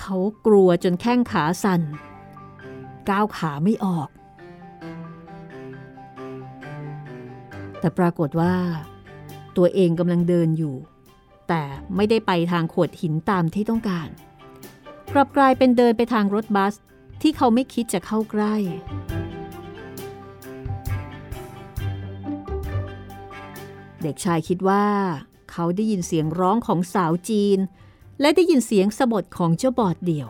[0.01, 1.83] เขากลัวจนแข้งขาสั่น
[3.09, 4.09] ก้าวขาไม่ออก
[7.81, 8.55] แต่ปรากฏว่า
[9.57, 10.77] ตัวเองกำลังเดินอยู่
[11.49, 11.63] แต่
[11.97, 14.09] ไม่ได้ไปทางโขดหินตามที่ต้องการ
[15.13, 16.75] กลับกลายเป็นเดินไปทางรถบัส
[17.23, 18.55] ที่เขาไม่คิดจะเข้าใกล้
[24.03, 24.87] เด็กชายคิดว่า
[25.51, 27.59] เขาได้ยินเสียงร้องของสาวจีน
[28.21, 30.29] และได้ยินเสียงสะบดของเจ้าบอดเดี่ยว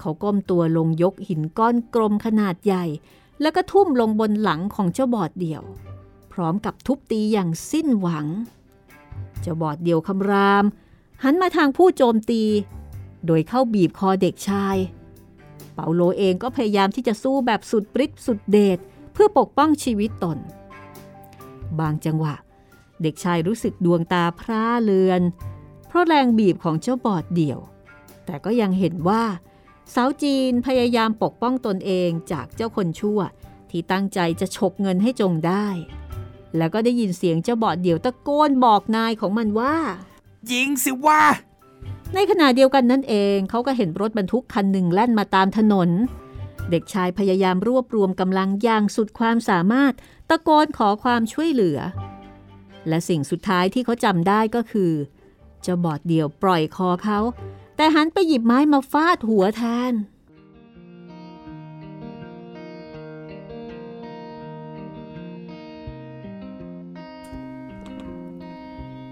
[0.00, 2.84] เขาก้มตัวลงยกหินก้อนกลมขนาดใหญ่
[3.40, 5.62] แล้วก็ทุ่มลงบนหลังของเจ้าบอดเดี่ยว
[6.32, 8.26] พร้อมกับทุบตีอย่างสิ้นหวัง
[9.40, 10.64] เจ้าบอดเดี่ยวคำราม
[11.22, 12.42] หันมาทางผู้โจมตี
[13.26, 14.76] โดยเข้าบีบคอเด็กชาย
[15.74, 18.78] เปาโลเองก็พยายามที่จะสู้แบบสุดปริศสุดเดช
[19.12, 20.38] เพื่อปกป้องชีวิตตน
[21.80, 25.22] บางจังหวะเด็กชายรู้สึกดวงตาพร่าเลือน
[25.88, 27.58] เพราะแรงบีบของเจ้าบอดเดี่ยว
[28.26, 29.24] แต่ก็ยังเห็นว่า
[29.94, 33.20] สาวจีนพยายามปกป้องตนเองจากเจ้าคนชั่ว
[33.70, 35.66] ที่ตั้งใจจะฉกเงินให้จงได้
[36.56, 39.74] แล้วก็ได้ยินเสียงเจ้าบอดเดี่ยวตะโกนบอกนายของมันว่า
[40.52, 41.22] ยิงสิว่า
[42.14, 45.90] ในขณะเดียวกันนั่นเองเขาก็เห็นรถบรรทุกคันหนึ่งแล่นมาตามถนน
[46.70, 49.92] เด็กชายพยายามรวบรวมกำลังอย่างสุดความสามารถ
[50.30, 51.78] ตะโกนขอความช่วยเหลือ
[52.88, 54.92] และสิ่งสุดท้ายที่เขาจำได้ก็คือ
[55.62, 57.18] เจ้าบอดเดี่ยวปล่อยคอเขา
[57.76, 59.92] แต่หันไปหยิบไม้มาฟาดหัวแทน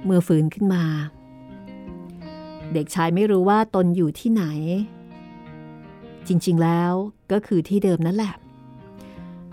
[0.04, 0.84] เมื่อฟื้นขึ้นมา
[2.72, 4.44] เด็กชายไม่รู้ว่าตนอยู่ที่ไหน
[6.28, 6.92] จริงๆแล้ว
[7.32, 8.34] ก็คือที่เดิมนั่นแหละ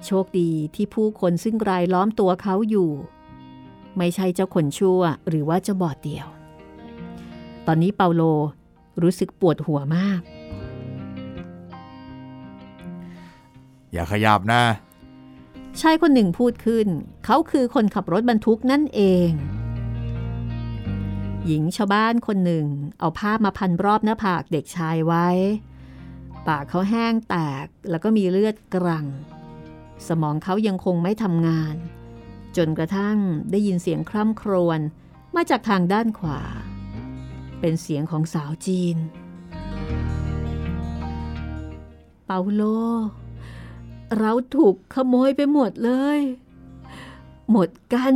[0.05, 2.89] โชคดีที่ผู้คนซึ่งรายล้อมตัวเขาอยู่
[3.97, 6.27] ไม่ใช่เจ้าคนชั่วหรือว่าเจ้าบอดเดียว
[7.67, 8.21] ตอนนี้เปาโล
[9.01, 10.21] รู้สึกปวดหัวมาก
[13.93, 14.63] อย่าขยับนะ
[15.81, 16.87] ชายคนหนึ่งพูดขึ้น
[17.25, 19.29] เขาคือคนขับรถบรรทุกนั่นเอง
[21.45, 22.65] หญิงชาวบ้านคนหนึ่ง
[22.99, 25.27] เอาผ้ามาพันรอบหน้าผากเด็กชายไว้
[26.47, 29.05] ปากเขาแห้งแตกแล้วก็มีเลือดกรัง
[30.07, 31.75] สมองเขายังคงไม่ทำงาน
[32.57, 33.17] จนกระทั่ง
[33.51, 34.79] ได้ยินเสียงคร่ำครวญ
[35.35, 36.41] มาจากทางด้านขวา
[37.59, 38.97] เป็นเสียงของสาวจีน
[42.25, 42.61] เปาโล
[44.19, 46.19] เราถูกขโมยไปหมดเลย
[47.51, 48.13] หมดกัน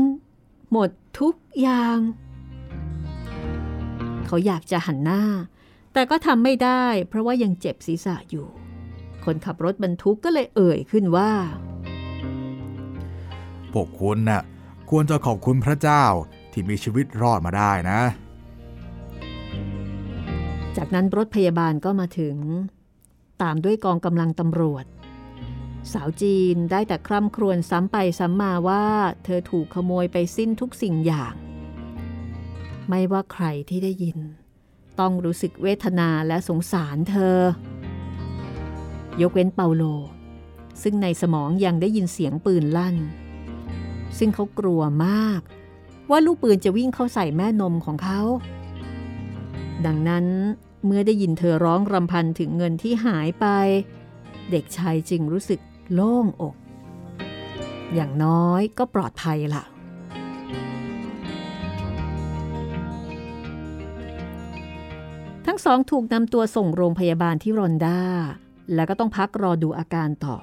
[0.72, 1.98] หมดทุกอย่าง
[4.26, 5.24] เขาอยากจะหันหน้า
[5.94, 8.48] แต่ก็ทำไม่ได้ เพราะว่ายังเจ็บศีรษะอยู่
[9.26, 11.32] คนขับรถบรรทุกก็เลยเอ่ยขึ้นว่า
[13.80, 14.42] วกคุณน่ะ
[14.90, 16.04] ควรจะขอบคุณพระเจ้า
[16.52, 18.02] ที่มีชีวิตรอดมาได้นะ
[20.78, 22.38] จากนั้นรถพยาบาลก็มาถึง
[23.42, 24.86] ตามด้วยกองกำลังตำรวจ
[25.94, 28.86] สาวจีนได้แต่คร่ำครวญซ้ำไปซ้ำมาว่า
[29.24, 31.34] เธอถูกขโมยไปสิ้นทุกสิ่งอย่าง
[32.90, 34.18] ไม่ว่าใครที่ได้ยิน
[35.00, 37.38] ต้องรู้สึกเวทนาและสงสารเธอ
[39.22, 39.84] ยกเว้นเปาโล
[40.82, 42.96] ซึ่งในสมองยังได้ยินเสียงปืนลั่น
[44.20, 45.42] ซึ่งเขากลัวมาก
[46.10, 48.22] ว่าลูกปืนจะวิ่งเข้าใส่แม่นมของเขา
[49.86, 50.26] ดังนั้น
[50.86, 53.46] เมื่อได้ยินเธอร้องรำพันถึงเงินที่หายไป
[54.52, 55.60] เด็กชายจึงรู้สึก
[55.94, 56.56] โล่งอก
[57.94, 59.64] อย่างน้อยก็ปลอดภัยล่ะ
[65.46, 68.00] ทั้งสองถูกนำตัวส่งโรงพยาบาลที่รอนดา
[68.74, 70.38] แล้วก็ต้องพักรอดูอาการต่อ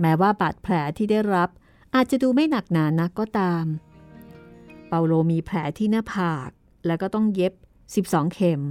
[0.00, 1.48] แม้ว่าบาดแผลที่ได้รับ
[1.94, 3.64] อาจจะดูไม่หนักหนานักก็ตาม
[4.88, 6.50] เปาโลมีแผลที่หน้าผาก
[6.86, 7.52] แล้วก็ต้องเย็บ
[7.94, 8.62] 12 เข็ม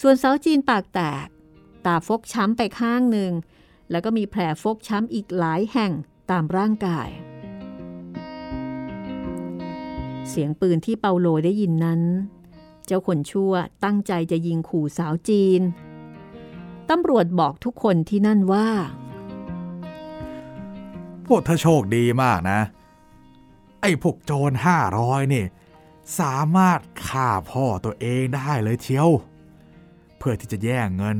[0.00, 1.28] ส่วนเสาจีนปากแตก
[1.86, 3.32] ตาฟกช้ำไปข้างหนึ่ง
[3.90, 5.92] แล้วก็มีแผลฟกช้ำอีกหลายแห่ง
[6.30, 7.08] ตามร่างกาย
[10.28, 12.02] เสียงปืนที่เปาโลได้ยินนั้น
[12.86, 13.52] เจ้าคนชั่ว
[13.84, 15.62] ตั้งใจจะยิงขู่สาวจีน
[16.90, 18.68] ตำรวจบอกทุกคนที่นั่นว่า
[21.28, 22.60] พวกเธอโชคดีมากนะ
[23.80, 25.44] ไอ้พวกโจรห้าร้อยนี่
[26.20, 29.08] สามารถฆ่าพ่อตัวเองได้เลยเชียว
[30.18, 31.18] เพื่อที่จะแย่งเงิน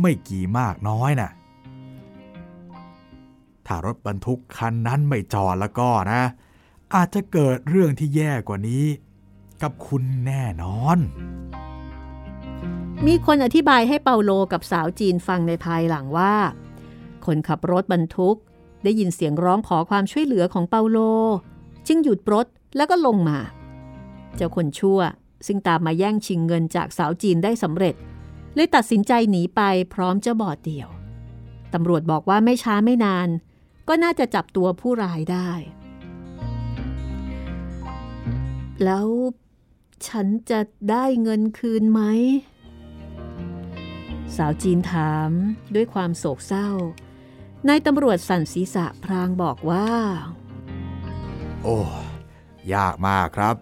[0.00, 1.30] ไม่กี่มากน้อยน่ะ
[3.66, 6.22] ถ้ารถบรรทุกคันนั้นไม่จอดแล้วก็นะ
[6.94, 8.84] อาจจะเกิดเรื่องที่แย่กว่านี้
[9.62, 10.98] กับคุณแน่นอน
[13.06, 16.34] มีคนอธิบายให้เปาโลกับสาวจีนฟังในภายหลังว่า
[17.26, 18.36] คนขับรถบรรทุก
[18.84, 20.98] ได้ยินเสียงร้องขอความช่วยเหลือของเปาโล
[21.86, 23.38] จึงหยุดรถแล้วก็ลงมา
[24.36, 25.00] เจ้าคนชั่ว
[25.46, 27.94] ซึ่งตามมาแย่งชิงเงินจากสาวจีนได้สำเร็จ
[28.54, 29.60] เลยตัดสินใจหนีไป
[29.94, 30.88] พร้อมเจ้าบอดเดี่ยว
[31.74, 33.28] ตำรวจบอกว่าไม่ช้าไม่นาน
[33.88, 35.50] ก็น่าจะจับตัวผู้ร้ายได้
[38.84, 39.08] แล้ว
[40.08, 42.00] ฉันจะได้เงินคืนไหม
[44.36, 45.30] สาวจีนถาม
[45.74, 46.68] ด้วยความโศกเศร้า
[47.68, 49.86] นายตำรวจสั่นศีรษะพรางบอกว่า
[51.62, 51.78] โอ้
[52.74, 53.56] ยากมากครับ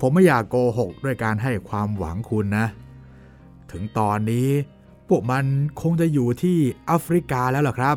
[0.00, 2.66] ผมไม่อยากโกหกด้วยการให้ความหวังคุณนะ
[3.70, 4.48] ถึงตอนนี้
[5.08, 5.44] พวกมัน
[5.80, 7.96] คงจะอยู่ที่แอฟริกาแล้วล่ะครับ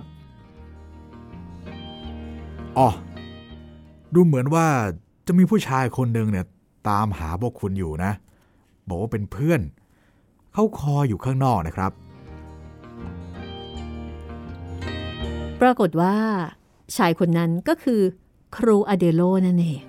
[2.78, 2.90] อ๋อ
[4.14, 4.68] ดูเหมือนว่า
[5.28, 6.46] จะมีผู้ชายคนหนึ่งเนี่ย
[6.90, 8.12] ตามหาพวกคุณอยู่นะ
[8.88, 9.62] บอกว่าเป็นเพื่อน
[10.54, 11.92] เขาคอยอยู่ข้างนอกนะครับ
[15.62, 16.18] ปรากฏว่า
[16.96, 18.02] ชายคนนั้นก็คือ
[18.56, 19.82] ครูอเดโลนั่นเอง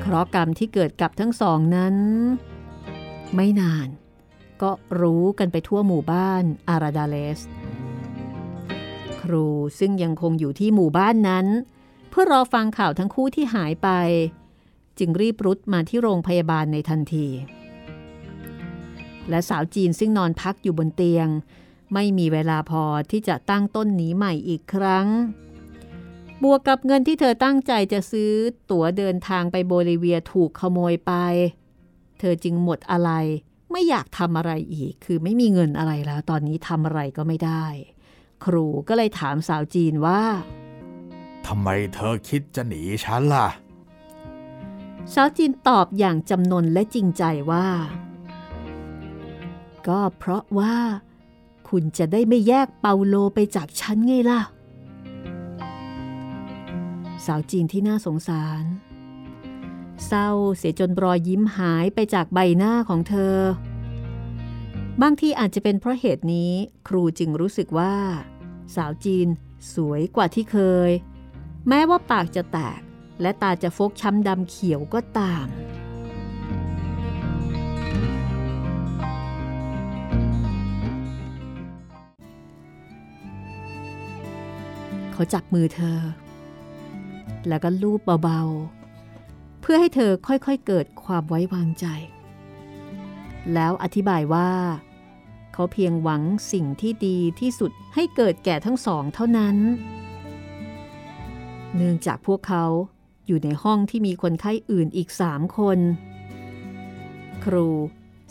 [0.00, 1.94] เคราะกรรมที่เกิดกับทั้งสองนั้น
[3.34, 3.88] ไม่นาน
[4.62, 4.70] ก็
[5.00, 7.40] รู้กันไปทั่วหมู่บ้านอาราดาเลส
[9.22, 9.46] ครู
[9.78, 11.46] ซึ่งยังคงอยู่ที่หมู่บ้านนั้น
[12.10, 13.88] เพื่อรอฟังข่าวทั้งคู่ที่หายไป
[14.98, 17.26] จึงรีบรุดมาที่โรงพยาบาลในทันที
[19.30, 21.28] และสาวจีนซึ่งนอนพักอยู่บนเตียง
[21.94, 25.06] ไม่มีเวลาพอที่จะตั้งต้นหนีใหม่อีกครั้ง
[26.42, 28.32] บวกกับเงินที่เธอตั้งใจจะซื้อ
[28.70, 31.12] ตั๋วเดินทางไปโบลิเวียถูกขโมยไป
[32.18, 33.10] เธอจึงหมดอะไร
[33.72, 37.64] ไม่อยากทำอะไรอีก คือไม่มีเงินอะไรแล้ว ตอนนี้ทำอะไรก็ไม่ได้
[38.44, 40.22] ครูก็เลยถามสาวจีนว่า
[41.46, 43.48] ทำไมเธอคิดจะหนีฉันล่ะ
[45.14, 47.66] สาวจีนตอบอย่างจำนนและจริงใจว่า
[49.88, 50.76] ก็เพราะว่า
[51.68, 54.40] คุณจะได้ไม่แยกเปาโลไปจากฉันไงล่ะ
[57.26, 58.64] สาวจีนที่น่าสงสาร
[60.06, 63.36] เศร้าเสียจนรอยยิ้มหายไปจากใบหน้าของเธอ
[65.02, 66.52] บางที่อาจจะเป็นเพราะเหตุนี้
[66.88, 67.94] ครูจึงรู้สึกว่า
[68.76, 69.28] สาวจีน
[69.74, 70.58] สวยกว่าที่เค
[70.88, 70.90] ย
[71.68, 72.80] แม้ว่าปากจะแตก
[73.20, 75.46] และตาจะฟกช้ำดำเขียวก็ตาม
[85.18, 85.98] เขาจับมือเธอ
[87.48, 91.86] แล้วก็ลูบเบาๆ เพื่อให้เธอค่อยๆเกิดความไว้วางใจ
[93.54, 94.50] แล้วอธิบายว่า
[95.52, 99.56] เขาเพียงหวังสิ่งที่ดีที่สุดให้เกิดแก่ทั้งสองเท่านั้น
[101.76, 102.64] เนื่องจากพวกเขา
[103.26, 105.78] อยู่ในห้องที่มีคนไข้อื่นอีกสามคน
[107.44, 107.68] ครู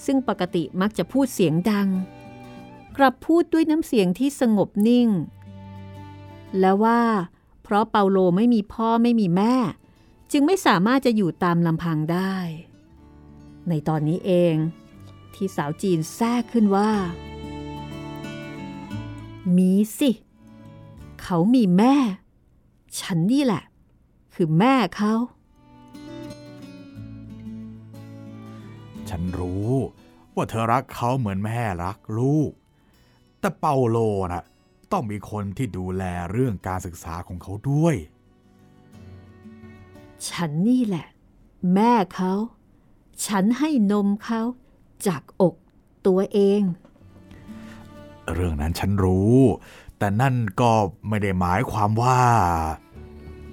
[0.06, 1.88] ซึ่งปกติมักจะพูดเสียงดัง
[2.98, 5.10] กลับพูดด้วยน้ำเสียงที่สงบนิ่ง
[6.60, 7.02] และว่า
[7.64, 9.56] เพราะเปาโลไม่มีพ่อไม่มีแม่
[10.32, 12.36] จึงไม่สามารถจะอยู่ตามลำพังได้
[13.70, 14.56] ในตอนนี้เอง
[15.34, 16.92] ที่สาวจีนแทรกขึ้นว่า
[19.58, 20.12] มีสิ
[21.22, 21.96] เขามีแม่
[23.00, 23.64] ฉันนี่แหละ
[24.34, 25.14] คือแม่เขา
[29.10, 29.72] ฉันรู้
[30.36, 32.52] ว่าเธอรักเขาเหมือนแม่รักลูก
[33.40, 33.98] แต่เปาโล
[34.34, 34.44] น่ะ
[34.92, 37.96] ต้องมีคนที่ดูแลเรื่องการศึกษาของเขาด้วย
[40.30, 41.08] ฉันนี่แหละ
[41.74, 42.34] แม่เขา
[43.26, 44.42] ฉันให้นมเขา
[45.08, 45.56] จากอก
[46.08, 46.62] ตัวเอง
[48.34, 49.38] เรื่องนั้นฉันรู้
[49.98, 50.72] แต่นั่นก็
[51.08, 52.22] ไม่ได้หมายความว่า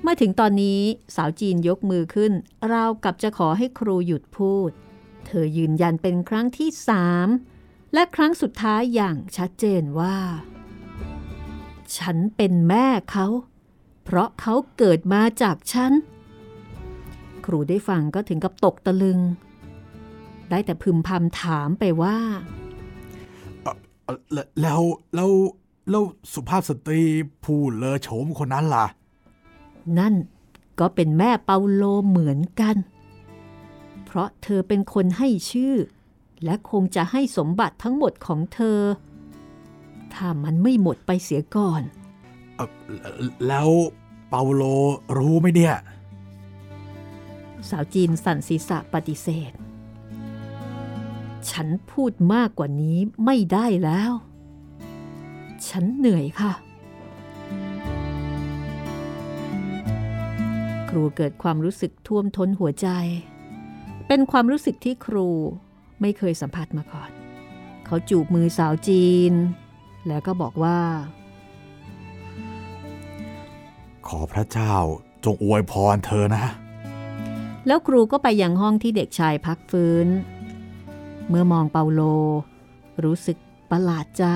[0.02, 0.80] เมื่อถึงตอนนี้
[1.16, 2.32] สาวจีนยกมือขึ้น
[2.72, 4.70] ราวกับจะขอให้ครูหยุดพูด
[5.26, 7.28] เธอยืนยันเป็นครั้งที่สาม
[7.94, 10.16] และครั้งสุดท้ายอย่างชัดเจนว่า
[11.98, 13.26] ฉันเป็นแม่เขา
[14.04, 15.92] เพราะเขาเกิดมาจากฉัน
[17.44, 19.20] ครูได้ฟังก็ถึงกับตกตะลึง
[20.50, 22.18] ได้แต่พึมพำถามไปว่า
[23.62, 24.80] เอ่อแล้วแล้ว
[25.14, 25.30] แล้ว
[25.90, 27.02] แล้วสุภาพสตรี
[27.44, 28.86] ผู้เลอโฉมคนนั้นล่ะ
[29.98, 30.14] นั่น
[30.80, 32.76] ก็เป็นแม่เปาโลเหมือนกัน
[34.04, 35.74] เพราะเธอเป็นคนให้ชื่อ
[36.44, 38.80] และคงจะให้สมบัติทั้งหมดของเธอ
[40.14, 41.82] ถ้ามันไม่หมดไปเสียก่อน
[42.56, 42.68] เอ่อ
[43.46, 43.68] แล้ว
[44.28, 44.62] เปาโล
[45.16, 45.76] รู้ไหมเนี่ย
[47.68, 49.52] สาวจีนสั่นศีรษะปฏิเสธ
[51.50, 54.12] ฉันพูดมากกว่านี้ไม่ได้แล้ว
[55.68, 56.52] ฉันเหนื่อยค่ะ
[60.88, 62.88] ครูเกิดความรู้สึกท่วมท้นหัวใจ
[64.08, 65.28] เป็นความรู้สึกที่ครู
[66.00, 67.10] ไม่เคยสัมผัสมาก่อน
[67.86, 69.32] เขาจูบมือสาวจีน
[70.08, 70.78] แล้วก็บอกว่า
[74.06, 74.74] ขอพระเจ้า
[75.24, 76.44] จงอวยพรเธอนะ
[77.66, 80.06] แล้วครูก็ไปยังห้องที่เด็กชายพักฟื้น
[81.28, 82.00] เมื่อมองเปาโล
[83.04, 83.38] รู้สึก
[83.70, 84.26] ประหลาดใจ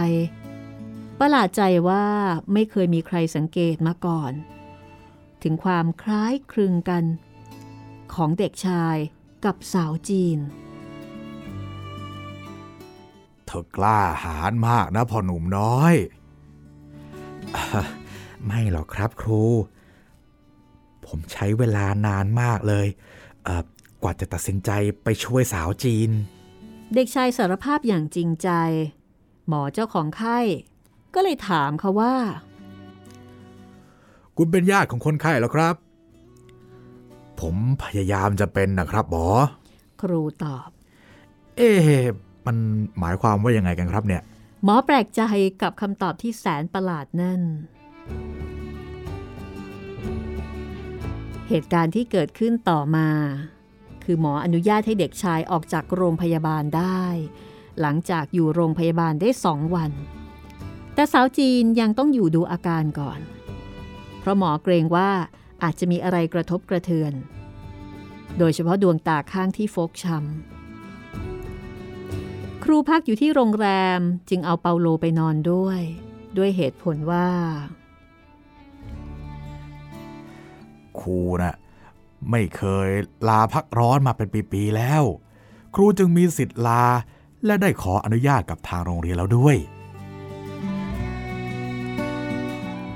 [1.20, 2.04] ประหลาดใจว่า
[2.52, 4.32] ไม่เคยมีใครสังเกตมาก่อน
[5.42, 7.04] ถึงความคล้ายคลึงกัน
[8.14, 8.96] ของเด็กชาย
[9.44, 10.38] กับสาวจีน
[13.48, 15.94] เธอกล้าหาญมากนะพ่อหนุ่มน้อย
[18.46, 19.42] ไม่หรอกครับครู
[21.06, 22.86] ผมใช้เวลานานมากเลย
[23.44, 23.62] เอ่อ
[24.02, 24.70] กว่าจะตัดสินใจ
[25.04, 26.10] ไปช่วยสาวจีน
[26.94, 28.50] เด็กชายสารภาพอย่างจริงใจ
[29.48, 30.38] หมอเจ้าของไข้
[31.14, 32.14] ก็เลยถามเขาว่า
[34.36, 35.74] คุณเป็นญาติของคนไข้แล้วครับ
[37.40, 39.26] ผมพยายามจะเป็นนะครับหมอ
[40.02, 40.68] ครูตอบ
[41.56, 42.06] เอ๊ะ
[42.48, 42.56] มัน
[43.00, 44.22] หมายความว่ายังไงกันครับเนี่ย
[44.64, 45.22] หมอแปลกใจ
[45.62, 47.40] กับคำตอบที่แสนประหลาดนั่น
[51.48, 53.08] เหตุการณ์ที่เกิดขึ้นต่อมา
[54.04, 57.04] คือหมออนุญาตให้เด็กชายออกจากโรงพยาบาลได้
[57.80, 59.90] หลังจากอยู่โรงพยาบาลได้สองวัน
[60.94, 63.20] แต่สาวจีนยังต้องอยู่ดูอาการก่อน
[64.18, 65.10] เพราะหมอเกรงว่า
[65.62, 67.12] อาจจะมีอะไรกระทบกระเทือน
[68.38, 70.57] โดยเฉพาะดวงตาข้างที่ฟกช้ำ
[72.70, 75.80] รูพักอยู่ที่โรงแรมจึงเอาเปาโลไปนอนด้วย
[76.36, 77.28] ด้วยเหตุผลว่า
[81.00, 81.56] ครูน่ะ
[82.30, 82.88] ไม่เคย
[83.28, 85.02] ลาพักร้อนมาเป็นปีๆแล้ว
[85.74, 86.84] ครูจึงมีสิทธิ์ลา
[87.46, 89.56] และได้ขออนุญาตกับทางโรงเรียนแล้วด้วย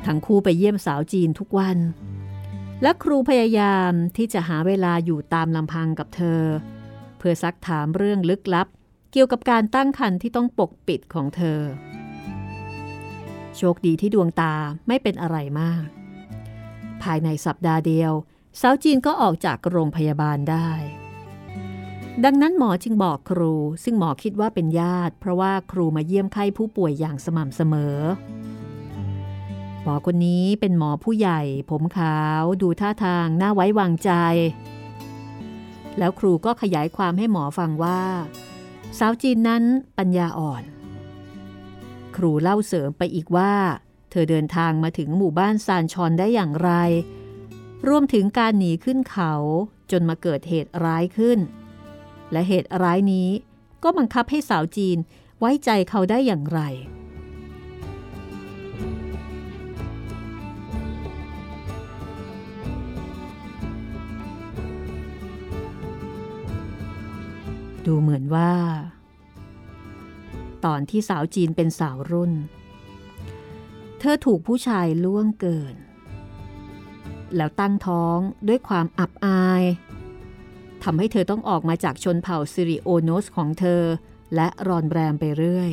[0.07, 1.79] ทั้งคู่ไปเยี่ยมสาวจีนทุกวัน
[2.83, 6.43] และครูพยายามที่จะหาเวลาอยู่ตามลำพังกับเธอ
[7.19, 8.69] เพื่อซักถามเรื่องลึกลับ
[9.13, 11.61] เกี่ยวกับการตั้งครรภ์ที่ต้องปกปิดของเธอ
[13.57, 14.55] โชคดีที่ดวงตา
[14.89, 15.87] ไม่เป็นอะไรมาก
[17.03, 18.13] ภายในสัปดาห์เดียว
[18.61, 20.71] สาวจีนก็ออกจากโรงพยาบาลได้
[22.25, 23.55] ดังนั้นหมอจึงบอกครู
[23.85, 27.99] ซึ่งหมอคิดว่าเป็นญาติ เพราะว่าครูมาเยี่ยมไข้ผู้ป่วยอย่างสม่ำเสมอ
[29.83, 31.41] หมอคนนี้เป็นหมอผู้ใหญ่
[31.71, 34.11] ผมขาวดูท่าทางน่าไว้วางใจ
[35.99, 38.01] แล้วครูก็ขยายความให้หมอฟังว่า
[38.99, 39.65] สาวจีนนั้น
[39.99, 40.63] ปัญญาอ่อน
[42.17, 43.55] ครูเล่าเสริมไปอีกว่า
[44.11, 46.71] เธอเดินทางมาถึงหมู่บ้านซานชอนได้อย่างไร
[47.89, 49.33] รวมถึงการหนีขึ้นเขา
[49.91, 51.39] จนมาเกิดเหตุร้ายขึ้น
[52.33, 53.29] และเหตุร้ายนี้
[53.83, 54.99] ก็บังคับให้สาวจีน
[55.39, 56.61] ไว้ใจเขาได้อย่างไร
[67.87, 68.53] ดูเหมือนว่า
[70.65, 72.33] ตอนที่สาวจีนเป็นสาวรุ่น
[73.99, 75.75] เธอถูกผู้ชายล่วงเกิน
[77.37, 78.19] แล้วตั้งท้อง
[78.49, 79.63] ด้วยความอับอาย
[80.83, 83.83] ทำให้เธอต้องออกมาจากชนเผ่าซิริโอโนสของเธอ
[84.35, 85.73] และรอนแรมไปเรื่อย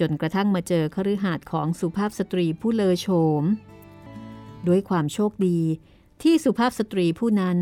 [0.00, 3.08] จนกระทั่งมาเจอคฤหาสน์ของสุภาพสตรีผู้เลอโฉ
[3.40, 3.42] ม
[4.68, 5.60] ด้วยความโชคดี
[6.22, 7.58] ที่สุภาพสตรีผู้นั้น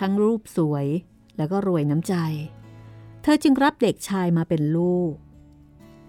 [0.00, 0.86] ทั้งรูปสวย
[1.38, 2.14] แล้วก็รวยน้ำใจ
[3.22, 5.12] เธอจึงรับเด็กชายมาเป็นลูก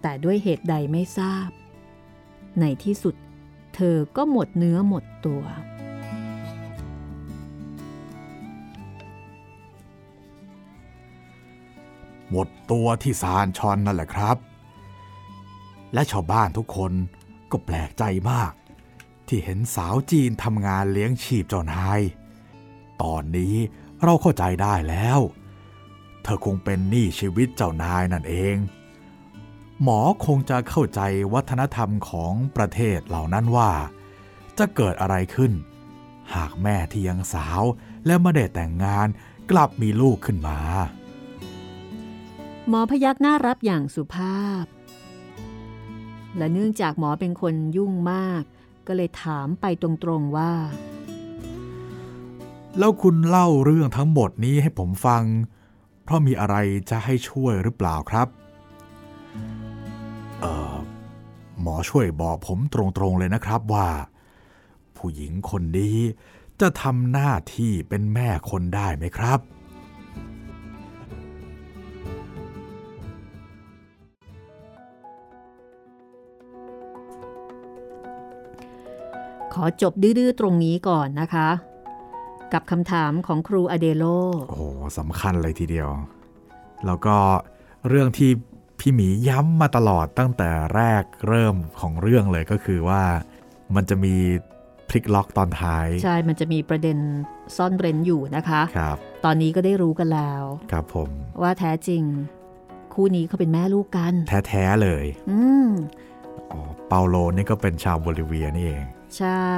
[0.02, 1.50] แต่ด้วยเหตุใดไม่ทราบ
[2.60, 3.16] ในที่สุด
[3.76, 5.44] เธอก็หมดเนื้อหมดตัว
[12.32, 14.38] หมดตัวที่ซานชอนนั่นแหละครับ
[15.94, 16.94] และชาวบ้านทุกคน
[17.52, 18.52] ก็แปลกใจมาก
[19.28, 22.02] ที่เห็นสาวจีนทำงานเลี้ยงชีพเจ้านาย
[23.02, 23.56] ตอนนี้
[24.04, 25.20] เราเข้าใจได้แล้ว
[26.24, 28.56] เธอคงเป็นหนี้ชีวิตเจ้านายนั่นเอง
[29.84, 31.02] หมอคงจะเข้าใจ
[31.34, 33.72] วัฒนธรรมของประเทศเหล่านั้นว่า
[34.58, 35.52] จะเกิดอะไรขึ้น
[36.34, 37.64] หากแม่ที่ยังสาว
[38.06, 39.08] และไม่ได้แต่งงาน
[39.52, 40.60] กลับมีลูกขึ้นมา
[42.68, 44.64] หมอพยักหน้ารับอย่างสุภาพ
[46.38, 48.44] และเนื่องจากหมอเป็นคนยุ่งมาก
[48.88, 49.90] ก็เลยถามไปตร
[50.20, 50.54] งๆว่า
[52.78, 55.24] แล้วคุณเล่าเรื่องทั้งหมดนี้ให้ผมฟัง
[56.04, 56.56] เพราะมีอะไร
[56.90, 58.28] จะให้ช่วยหรือเปล่าครับ
[60.42, 60.76] เออ
[61.62, 63.88] หมอช่วยบอกผมตรงๆเลยนะครับว่า
[64.98, 65.98] ผู้หญิงคนนี้
[66.62, 69.40] จะทำหน้าที่เป็นแม่คนได้ไหมครับ
[79.54, 81.50] ขอจบดื้อๆตรงนี้ก่อนนะคะ
[82.54, 84.04] กับคำถามของครูอเดโล
[84.50, 84.64] โอ้โห
[84.98, 85.90] สำคัญเลยทีเดียว
[86.86, 87.18] แล้วก็
[87.88, 88.32] เรื่องที่
[88.80, 93.04] พี่หมีย้ำมาตลอดตั้งแต่แรกเริ่มของเรื่องเลยก็คือว่า
[93.76, 94.16] มันจะมี
[94.90, 96.98] พลิกล็อกตอนท้าย ใช่ มันจะมีประเด็น
[97.58, 101.10] ซ่อนเร้นอยู่นะคะครับตอนนี้ก็ได้รู้กันแล้ว ครับผม
[101.42, 102.04] ว่าแท้จริง
[102.94, 104.14] คู่นี้เขาเป็นแม่ลูกกัน
[104.48, 105.70] แท้ ๆ เลย อืม
[106.52, 108.86] อ๋อเปาโลนี่ก็เป็นชาวโบลิเวียนี่เอง
[109.18, 109.50] ใช่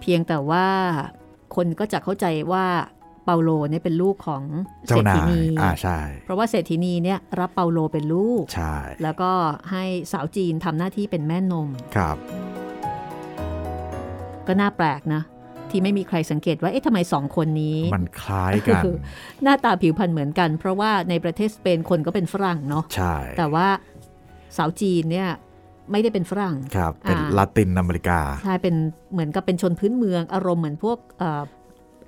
[0.00, 0.68] เพียงแต่ว่า
[1.56, 2.66] คนก็จะเข้าใจว่า
[3.24, 4.42] เปาโลเนี่ยเป็นลูกของ
[4.86, 9.30] เศเจ้ารษนาฐียนีอ่าใช่ เพราะว่าเศรษฐีนีเนี่ยรับเปาโลเป็นลูก ใช่ แล้วก็
[9.70, 12.16] ให้สาวจีนทำหน้าที่เป็นแม่นม ครับ
[14.46, 15.22] ก็น่าแปลกนะ
[15.70, 18.82] ที่ไม่มีใครสังเกตว่าเอ๊ะทำไมสองคนนี้ มันคล้ายกัน
[19.42, 23.68] หน้าตาผิวพรรณเหมือนกัน เพราะว่าในประเทศสเปนคนก็เป็นฝรั่งเนาะ ใช่ แต่ว่า
[24.56, 25.28] สาวจีนเนี่ย
[25.90, 28.74] ไม่ได้เป็นฝรั่งครับเป็นอ่าลาตินอเมริกาใช่เป็น
[29.12, 31.42] เหมือนกับเป็นชนพื้นเมืองอารมณ์เหมือนพวกเอ่อ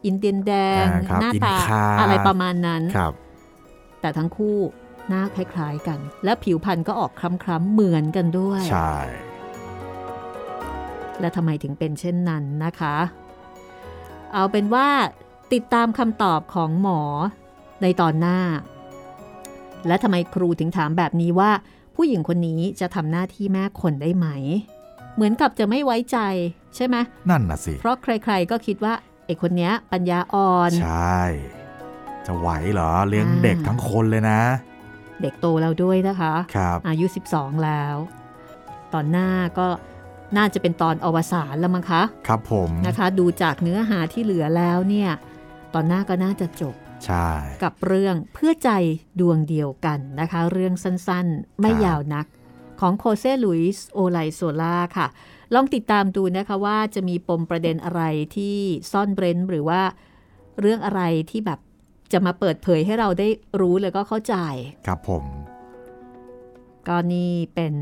[0.06, 0.52] อินเดียนแด
[0.82, 3.12] งอ่าครับหน้าอินตาคาอะไรประมาณนั้นครับ
[4.00, 4.56] แต่ทั้งคู่
[5.08, 8.94] หน้าคล้ายๆกัน และผิวพรรณก็ออกคล้ำๆเหมือนกันด้วย ใช่
[11.20, 12.96] และทำไมถึงเป็นเช่นนั้นนะคะ
[14.32, 14.88] เอาเป็นว่า
[15.52, 17.00] ติดตามคำตอบของหมอ
[17.82, 18.38] ในตอนหน้า
[19.86, 21.50] และทำไมครูถึงถามแบบนี้ว่า
[21.96, 24.28] ผู้หญิงคนนี้จะทำหน้าที่แม่คนได้ไหม
[25.14, 26.18] เหมือนกับจะไม่ไว้ใจ
[26.76, 26.96] ใช่ไหม
[27.30, 28.94] นั่นน่ะสิ เพราะใครๆก็คิดว่า
[29.26, 31.20] ไอ้คนเนี้ยปัญญาอ่อน ใช่
[32.26, 34.40] จะไหวเหรอเลี้ยงอ่าเด็กทั้งคนเลยนะ
[35.22, 37.96] เด็กโตแล้วด้วยนะคะครับอายุ 12 แล้ว
[38.92, 39.28] ตอนหน้า
[39.58, 39.66] ก็
[40.36, 45.10] น่าจะเป็นตอนอวสานแล้วมั้งคะ ครับผมนะคะ ดูจากเนื้อหาที่เหลือแล้วเนี่ย
[45.74, 46.74] ตอนหน้าก็น่าจะจบ
[47.06, 47.28] ใช่
[47.64, 48.70] กับเรื่องเพื่อใจ
[49.20, 52.26] ดวงเดียวกันนะคะ เรื่องสั้นๆ ไม่ครับยาวนัก
[52.80, 55.06] ของโฮเซ่ ลุยส์โอไลโซล่าค่ะ
[55.54, 58.02] ลองติดตามดูนะคะว่าจะมีปมประเด็นอะไร
[58.36, 58.56] ที่
[58.92, 59.82] ซ่อนเร้นหรือว่า
[60.60, 61.60] เรื่องอะไรที่แบบ
[62.12, 63.28] จะมาเปิดเผยให้เราได้
[63.60, 64.34] รู้แล้วก็เข้าใจ
[64.86, 65.24] ครับผม
[66.88, 67.74] ก็นี่เป็น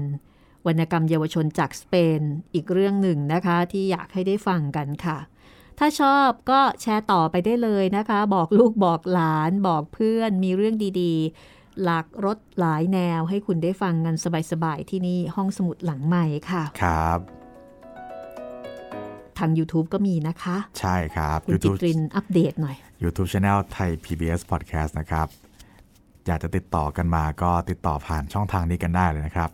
[0.66, 2.20] วรรณกรรมเยาวชนจากสเปน
[2.54, 5.18] อีกเรื่องหนึ่งนะคะ ที่อยากให้ได้ฟังกันค่ะ
[5.82, 14.14] ถ้าชอบก็แชร์ต่อไปได้เลยนะคะ บอกลูกบอกหลานบอกเพื่อนมีเรื่องดีๆ หลากรถหลายแนวให้คุณได้ฟังกัน
[14.52, 17.18] สบายๆ ที่นี่ห้องสมุดหลังใหม่ค่ะ ครับ
[19.38, 25.26] ทาง YouTube ก็มีนะคะ ใช่ครับคุณจิตรินอัปเดตหน่อย YouTube Channel ไทย PBS Podcast นะครับ
[26.26, 29.50] อยากจะติดต่อกันมาก็ติดต่อผ่านช่องทางนี้กันได้เลยนะครับ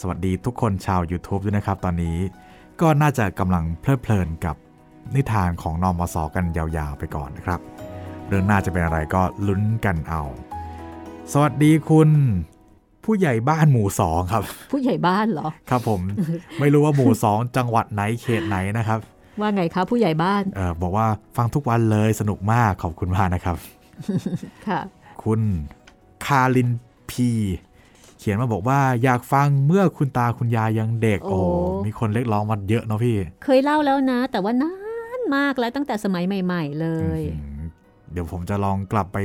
[0.00, 2.16] สวัสดีทุกคนชาว YouTube ด้วยนะครับ ตอนนี้
[2.80, 4.56] ก็น่าจะกำลังเพลิดเพลินกับ
[5.16, 7.60] นิทานของนอมศกันยาวๆไปก่อนนะครับ
[8.28, 10.22] เรื่องน่าจะเป็นอะไรก็ลุ้นกันเอา
[11.32, 12.10] สวัสดีคุณ
[13.04, 14.42] ผู้ใหญ่บ้านหมู่สองครับ
[14.72, 16.00] ผู้ใหญ่บ้านเหรอ ครับผม
[16.60, 18.98] ไม่รู้ว่าหมู่สองจังหวัดไหนเขตไหนนะครับ
[19.40, 21.06] ว่าไงคะผู้ใหญ่บ้านเออบอกว่า
[21.36, 23.56] ฟังทุกวันเลยสนุกมากขอบคุณมากนะครับ
[24.66, 24.80] ค่ะ
[25.24, 25.40] คุณ
[26.24, 26.70] คาริน
[27.10, 27.30] พี
[28.18, 31.38] เขียนมาบอกว่าอยากฟังเมื่อคุณตาคุณยายยังเด็กโอ้โอ้
[31.86, 34.87] มีคนเรียกร้องมาเยอะเนาะพี่ เคยเล่าแล้วนะ แต่ว่านาน
[35.36, 36.88] มากแล้วตั้งแต่สมัยใหม่ ๆ เล
[37.20, 37.64] ยอืม
[38.12, 39.18] เดี๋ยวผมจะลองกลับไป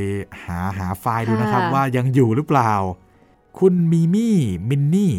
[0.43, 2.74] หาหาไฟล์ดูนะครับค่ะว่ายังอยู่หรือเปล่า
[3.60, 4.38] คุณมีมี่
[4.70, 5.14] มินนี่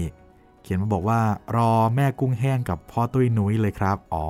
[0.63, 1.21] เขียนมาบอกว่า
[1.57, 4.25] รอแม่กุ้งแห้งกับพ่อตุ้ยนุ้ยเลยครับ อ๋อ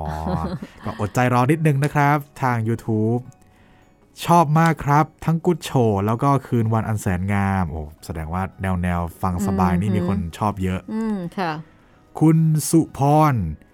[0.85, 3.21] ก็อดใจรอนิดนึงนะครับ ทาง YouTube
[4.25, 11.51] ชอบมากครับ ทั้งกุดโชว์แล้วก็คืนวันอันแสนงามโอ้แสดงว่าแนวแนวฟังสบายนี่มีคนชอบเยอะ อืมค่ะ
[12.19, 12.37] คุณ
[12.69, 12.99] สุพ
[13.33, 13.64] รเ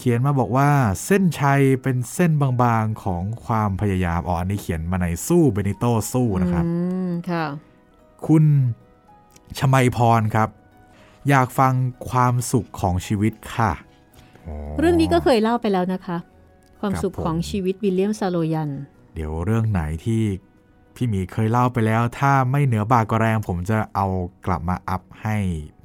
[0.00, 0.70] ขียนมาบอกว่า
[1.04, 2.30] เส้นชัยเป็นเส้น
[2.62, 6.70] บางๆของความพยายามอ๋ออันนี้เขียนมาในสู้เบนิโตสู้นะครับอื
[7.06, 7.44] มค่ะ
[8.26, 8.44] คุณ
[9.58, 10.48] ชมัยพรครับ
[11.28, 11.72] อยากฟัง
[12.10, 13.72] ความสุขของชีวิตค่ะ
[14.46, 16.16] อ๋อเรื่องนี้ก็เคยเล่าไปแล้วนะคะ
[16.80, 18.70] ความครับสุขผมของชีวิตวิลเลียมซาโลยัน
[19.14, 20.22] เดี๋ยวเรื่องไหนที่
[20.96, 24.06] พี่หมีเคยเล่าไปแล้ว ถ้าไม่เหนือบากก็แรง ผมจะเอา
[24.46, 25.36] กลับมาอัพให้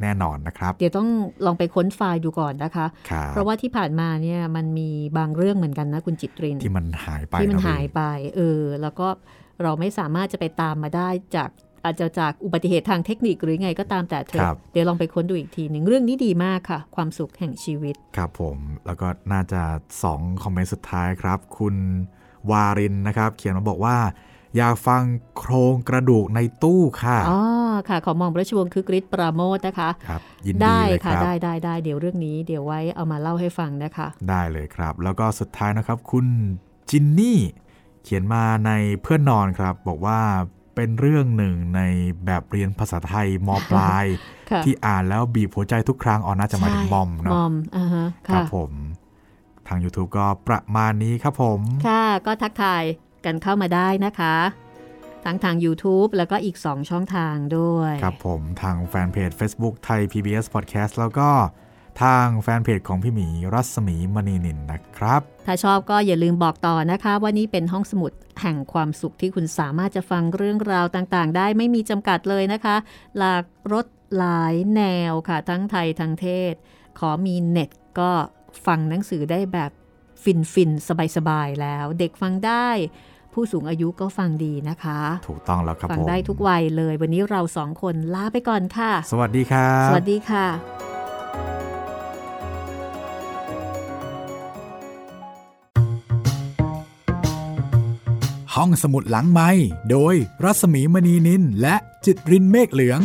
[0.02, 1.10] แน่นอนนะครับ เดี๋ยวต้อง
[1.46, 8.02] ลองไปค้นไฟล์ดูก่อนนะคะครับเพราะว่าที่ผ่านมาเนี่ยมันมีบางเรื่องเหมือนกันนะคุณจิตรินที่มันหายไปที่มันเอะพี่หายไป
[8.36, 9.08] เออ แล้วก็
[9.64, 11.50] เราไม่สามารถจะไปตามมาได้จาก
[11.84, 19.62] อาจจะจากอุบัติเหตุทางเทคนิคหรือไงก็ตามแต่เธคอรับเดี๋ยวลองไปค้นดูอีกทีหนึ่งเรื่องนี้ดีมากค่ะ ความสุขแห่งชีวิต ครับผม แล้วก็น่าจะ
[20.04, 21.76] 2 คอมเมนต์สุดท้ายครับ คุณ
[22.52, 23.98] วารินนะครับ เขียนมาบอกว่า
[24.58, 25.04] อยากฟัง
[25.38, 27.40] โครงกระดูกในตู้ค่ะอ๋อ
[27.90, 36.26] ค่ะ ขอมองพระชวงคือกริชปราโมทนะคะครับยินดีได้เลยคค่ะรับได้ได้ได้เดี๋ยวเรื่องนี้เดี๋ยวไว้เอามาเล่าให้ฟังนะคะ ได้เลยครับ แล้วก็สุดท้ายนะครับ คุณ
[36.90, 37.40] จินนี่
[38.04, 40.20] เขียนมาในเพื่อนนอนครับ บอกว่า
[40.76, 41.82] เป็นเรื่องหนึ่งใน
[42.26, 44.06] แบบเรียนภาษาไทยมปลาย
[44.52, 48.72] ค่ะที่อ่านแล้วบีบหัวใจทุกครั้งอ๋อน่าจะหมายถึงมอมมเนาะอมอ่าฮะครัค่ะบผม
[49.68, 52.84] ทาง YouTube ก็ประมาณนี้ครับผม ค่ะ ก็ทักทาย
[53.26, 54.36] กันเข้ามาได้นะคะ
[55.26, 61.30] ทั้งทาง YouTube แล้วก็อีก 2 ช่องทางด้วย ครับผมทางแฟนเพจ Facebook ไทย PBS Podcast แล้วก็
[62.04, 68.12] ทางแฟนเพจของพี่หมีรัศมีมณีนินนะครับ ถ้าชอบก็อย่าลืมบอกต่อนะคะ ว่านี่เป็นห้องสมุด
[68.42, 72.76] แห่งความสุขที่คุณสามารถจะฟังเรื่องราวต่างๆ ได้ไม่มีจำกัดเลยนะคะ
[73.18, 73.86] หลากรถ
[74.18, 76.54] หลายแนวค่ะ ทั้งไทยทั้งเทศ
[77.00, 77.70] ขอมีเน็ต
[78.00, 78.12] ก็
[78.66, 79.72] ฟังหนังสือได้แบบ
[80.24, 82.70] ฟินฟินๆสบายๆแล้ว เด็กฟังได้
[83.36, 90.46] ผู้สูงอายุก็ฟังดีนะคะ ถูกต้องแล้วครับฟังผมได้ทุกวัยเลย วันนี้เราสองคนลาไปก่อนค่ะ สวัสดีครับสวัสดีค่ะ
[98.56, 99.50] ห้องสมุดหลังไม้
[99.92, 101.76] โดยรัศมีมณีนินและ
[102.06, 103.02] จิตรินเมฆเหลือง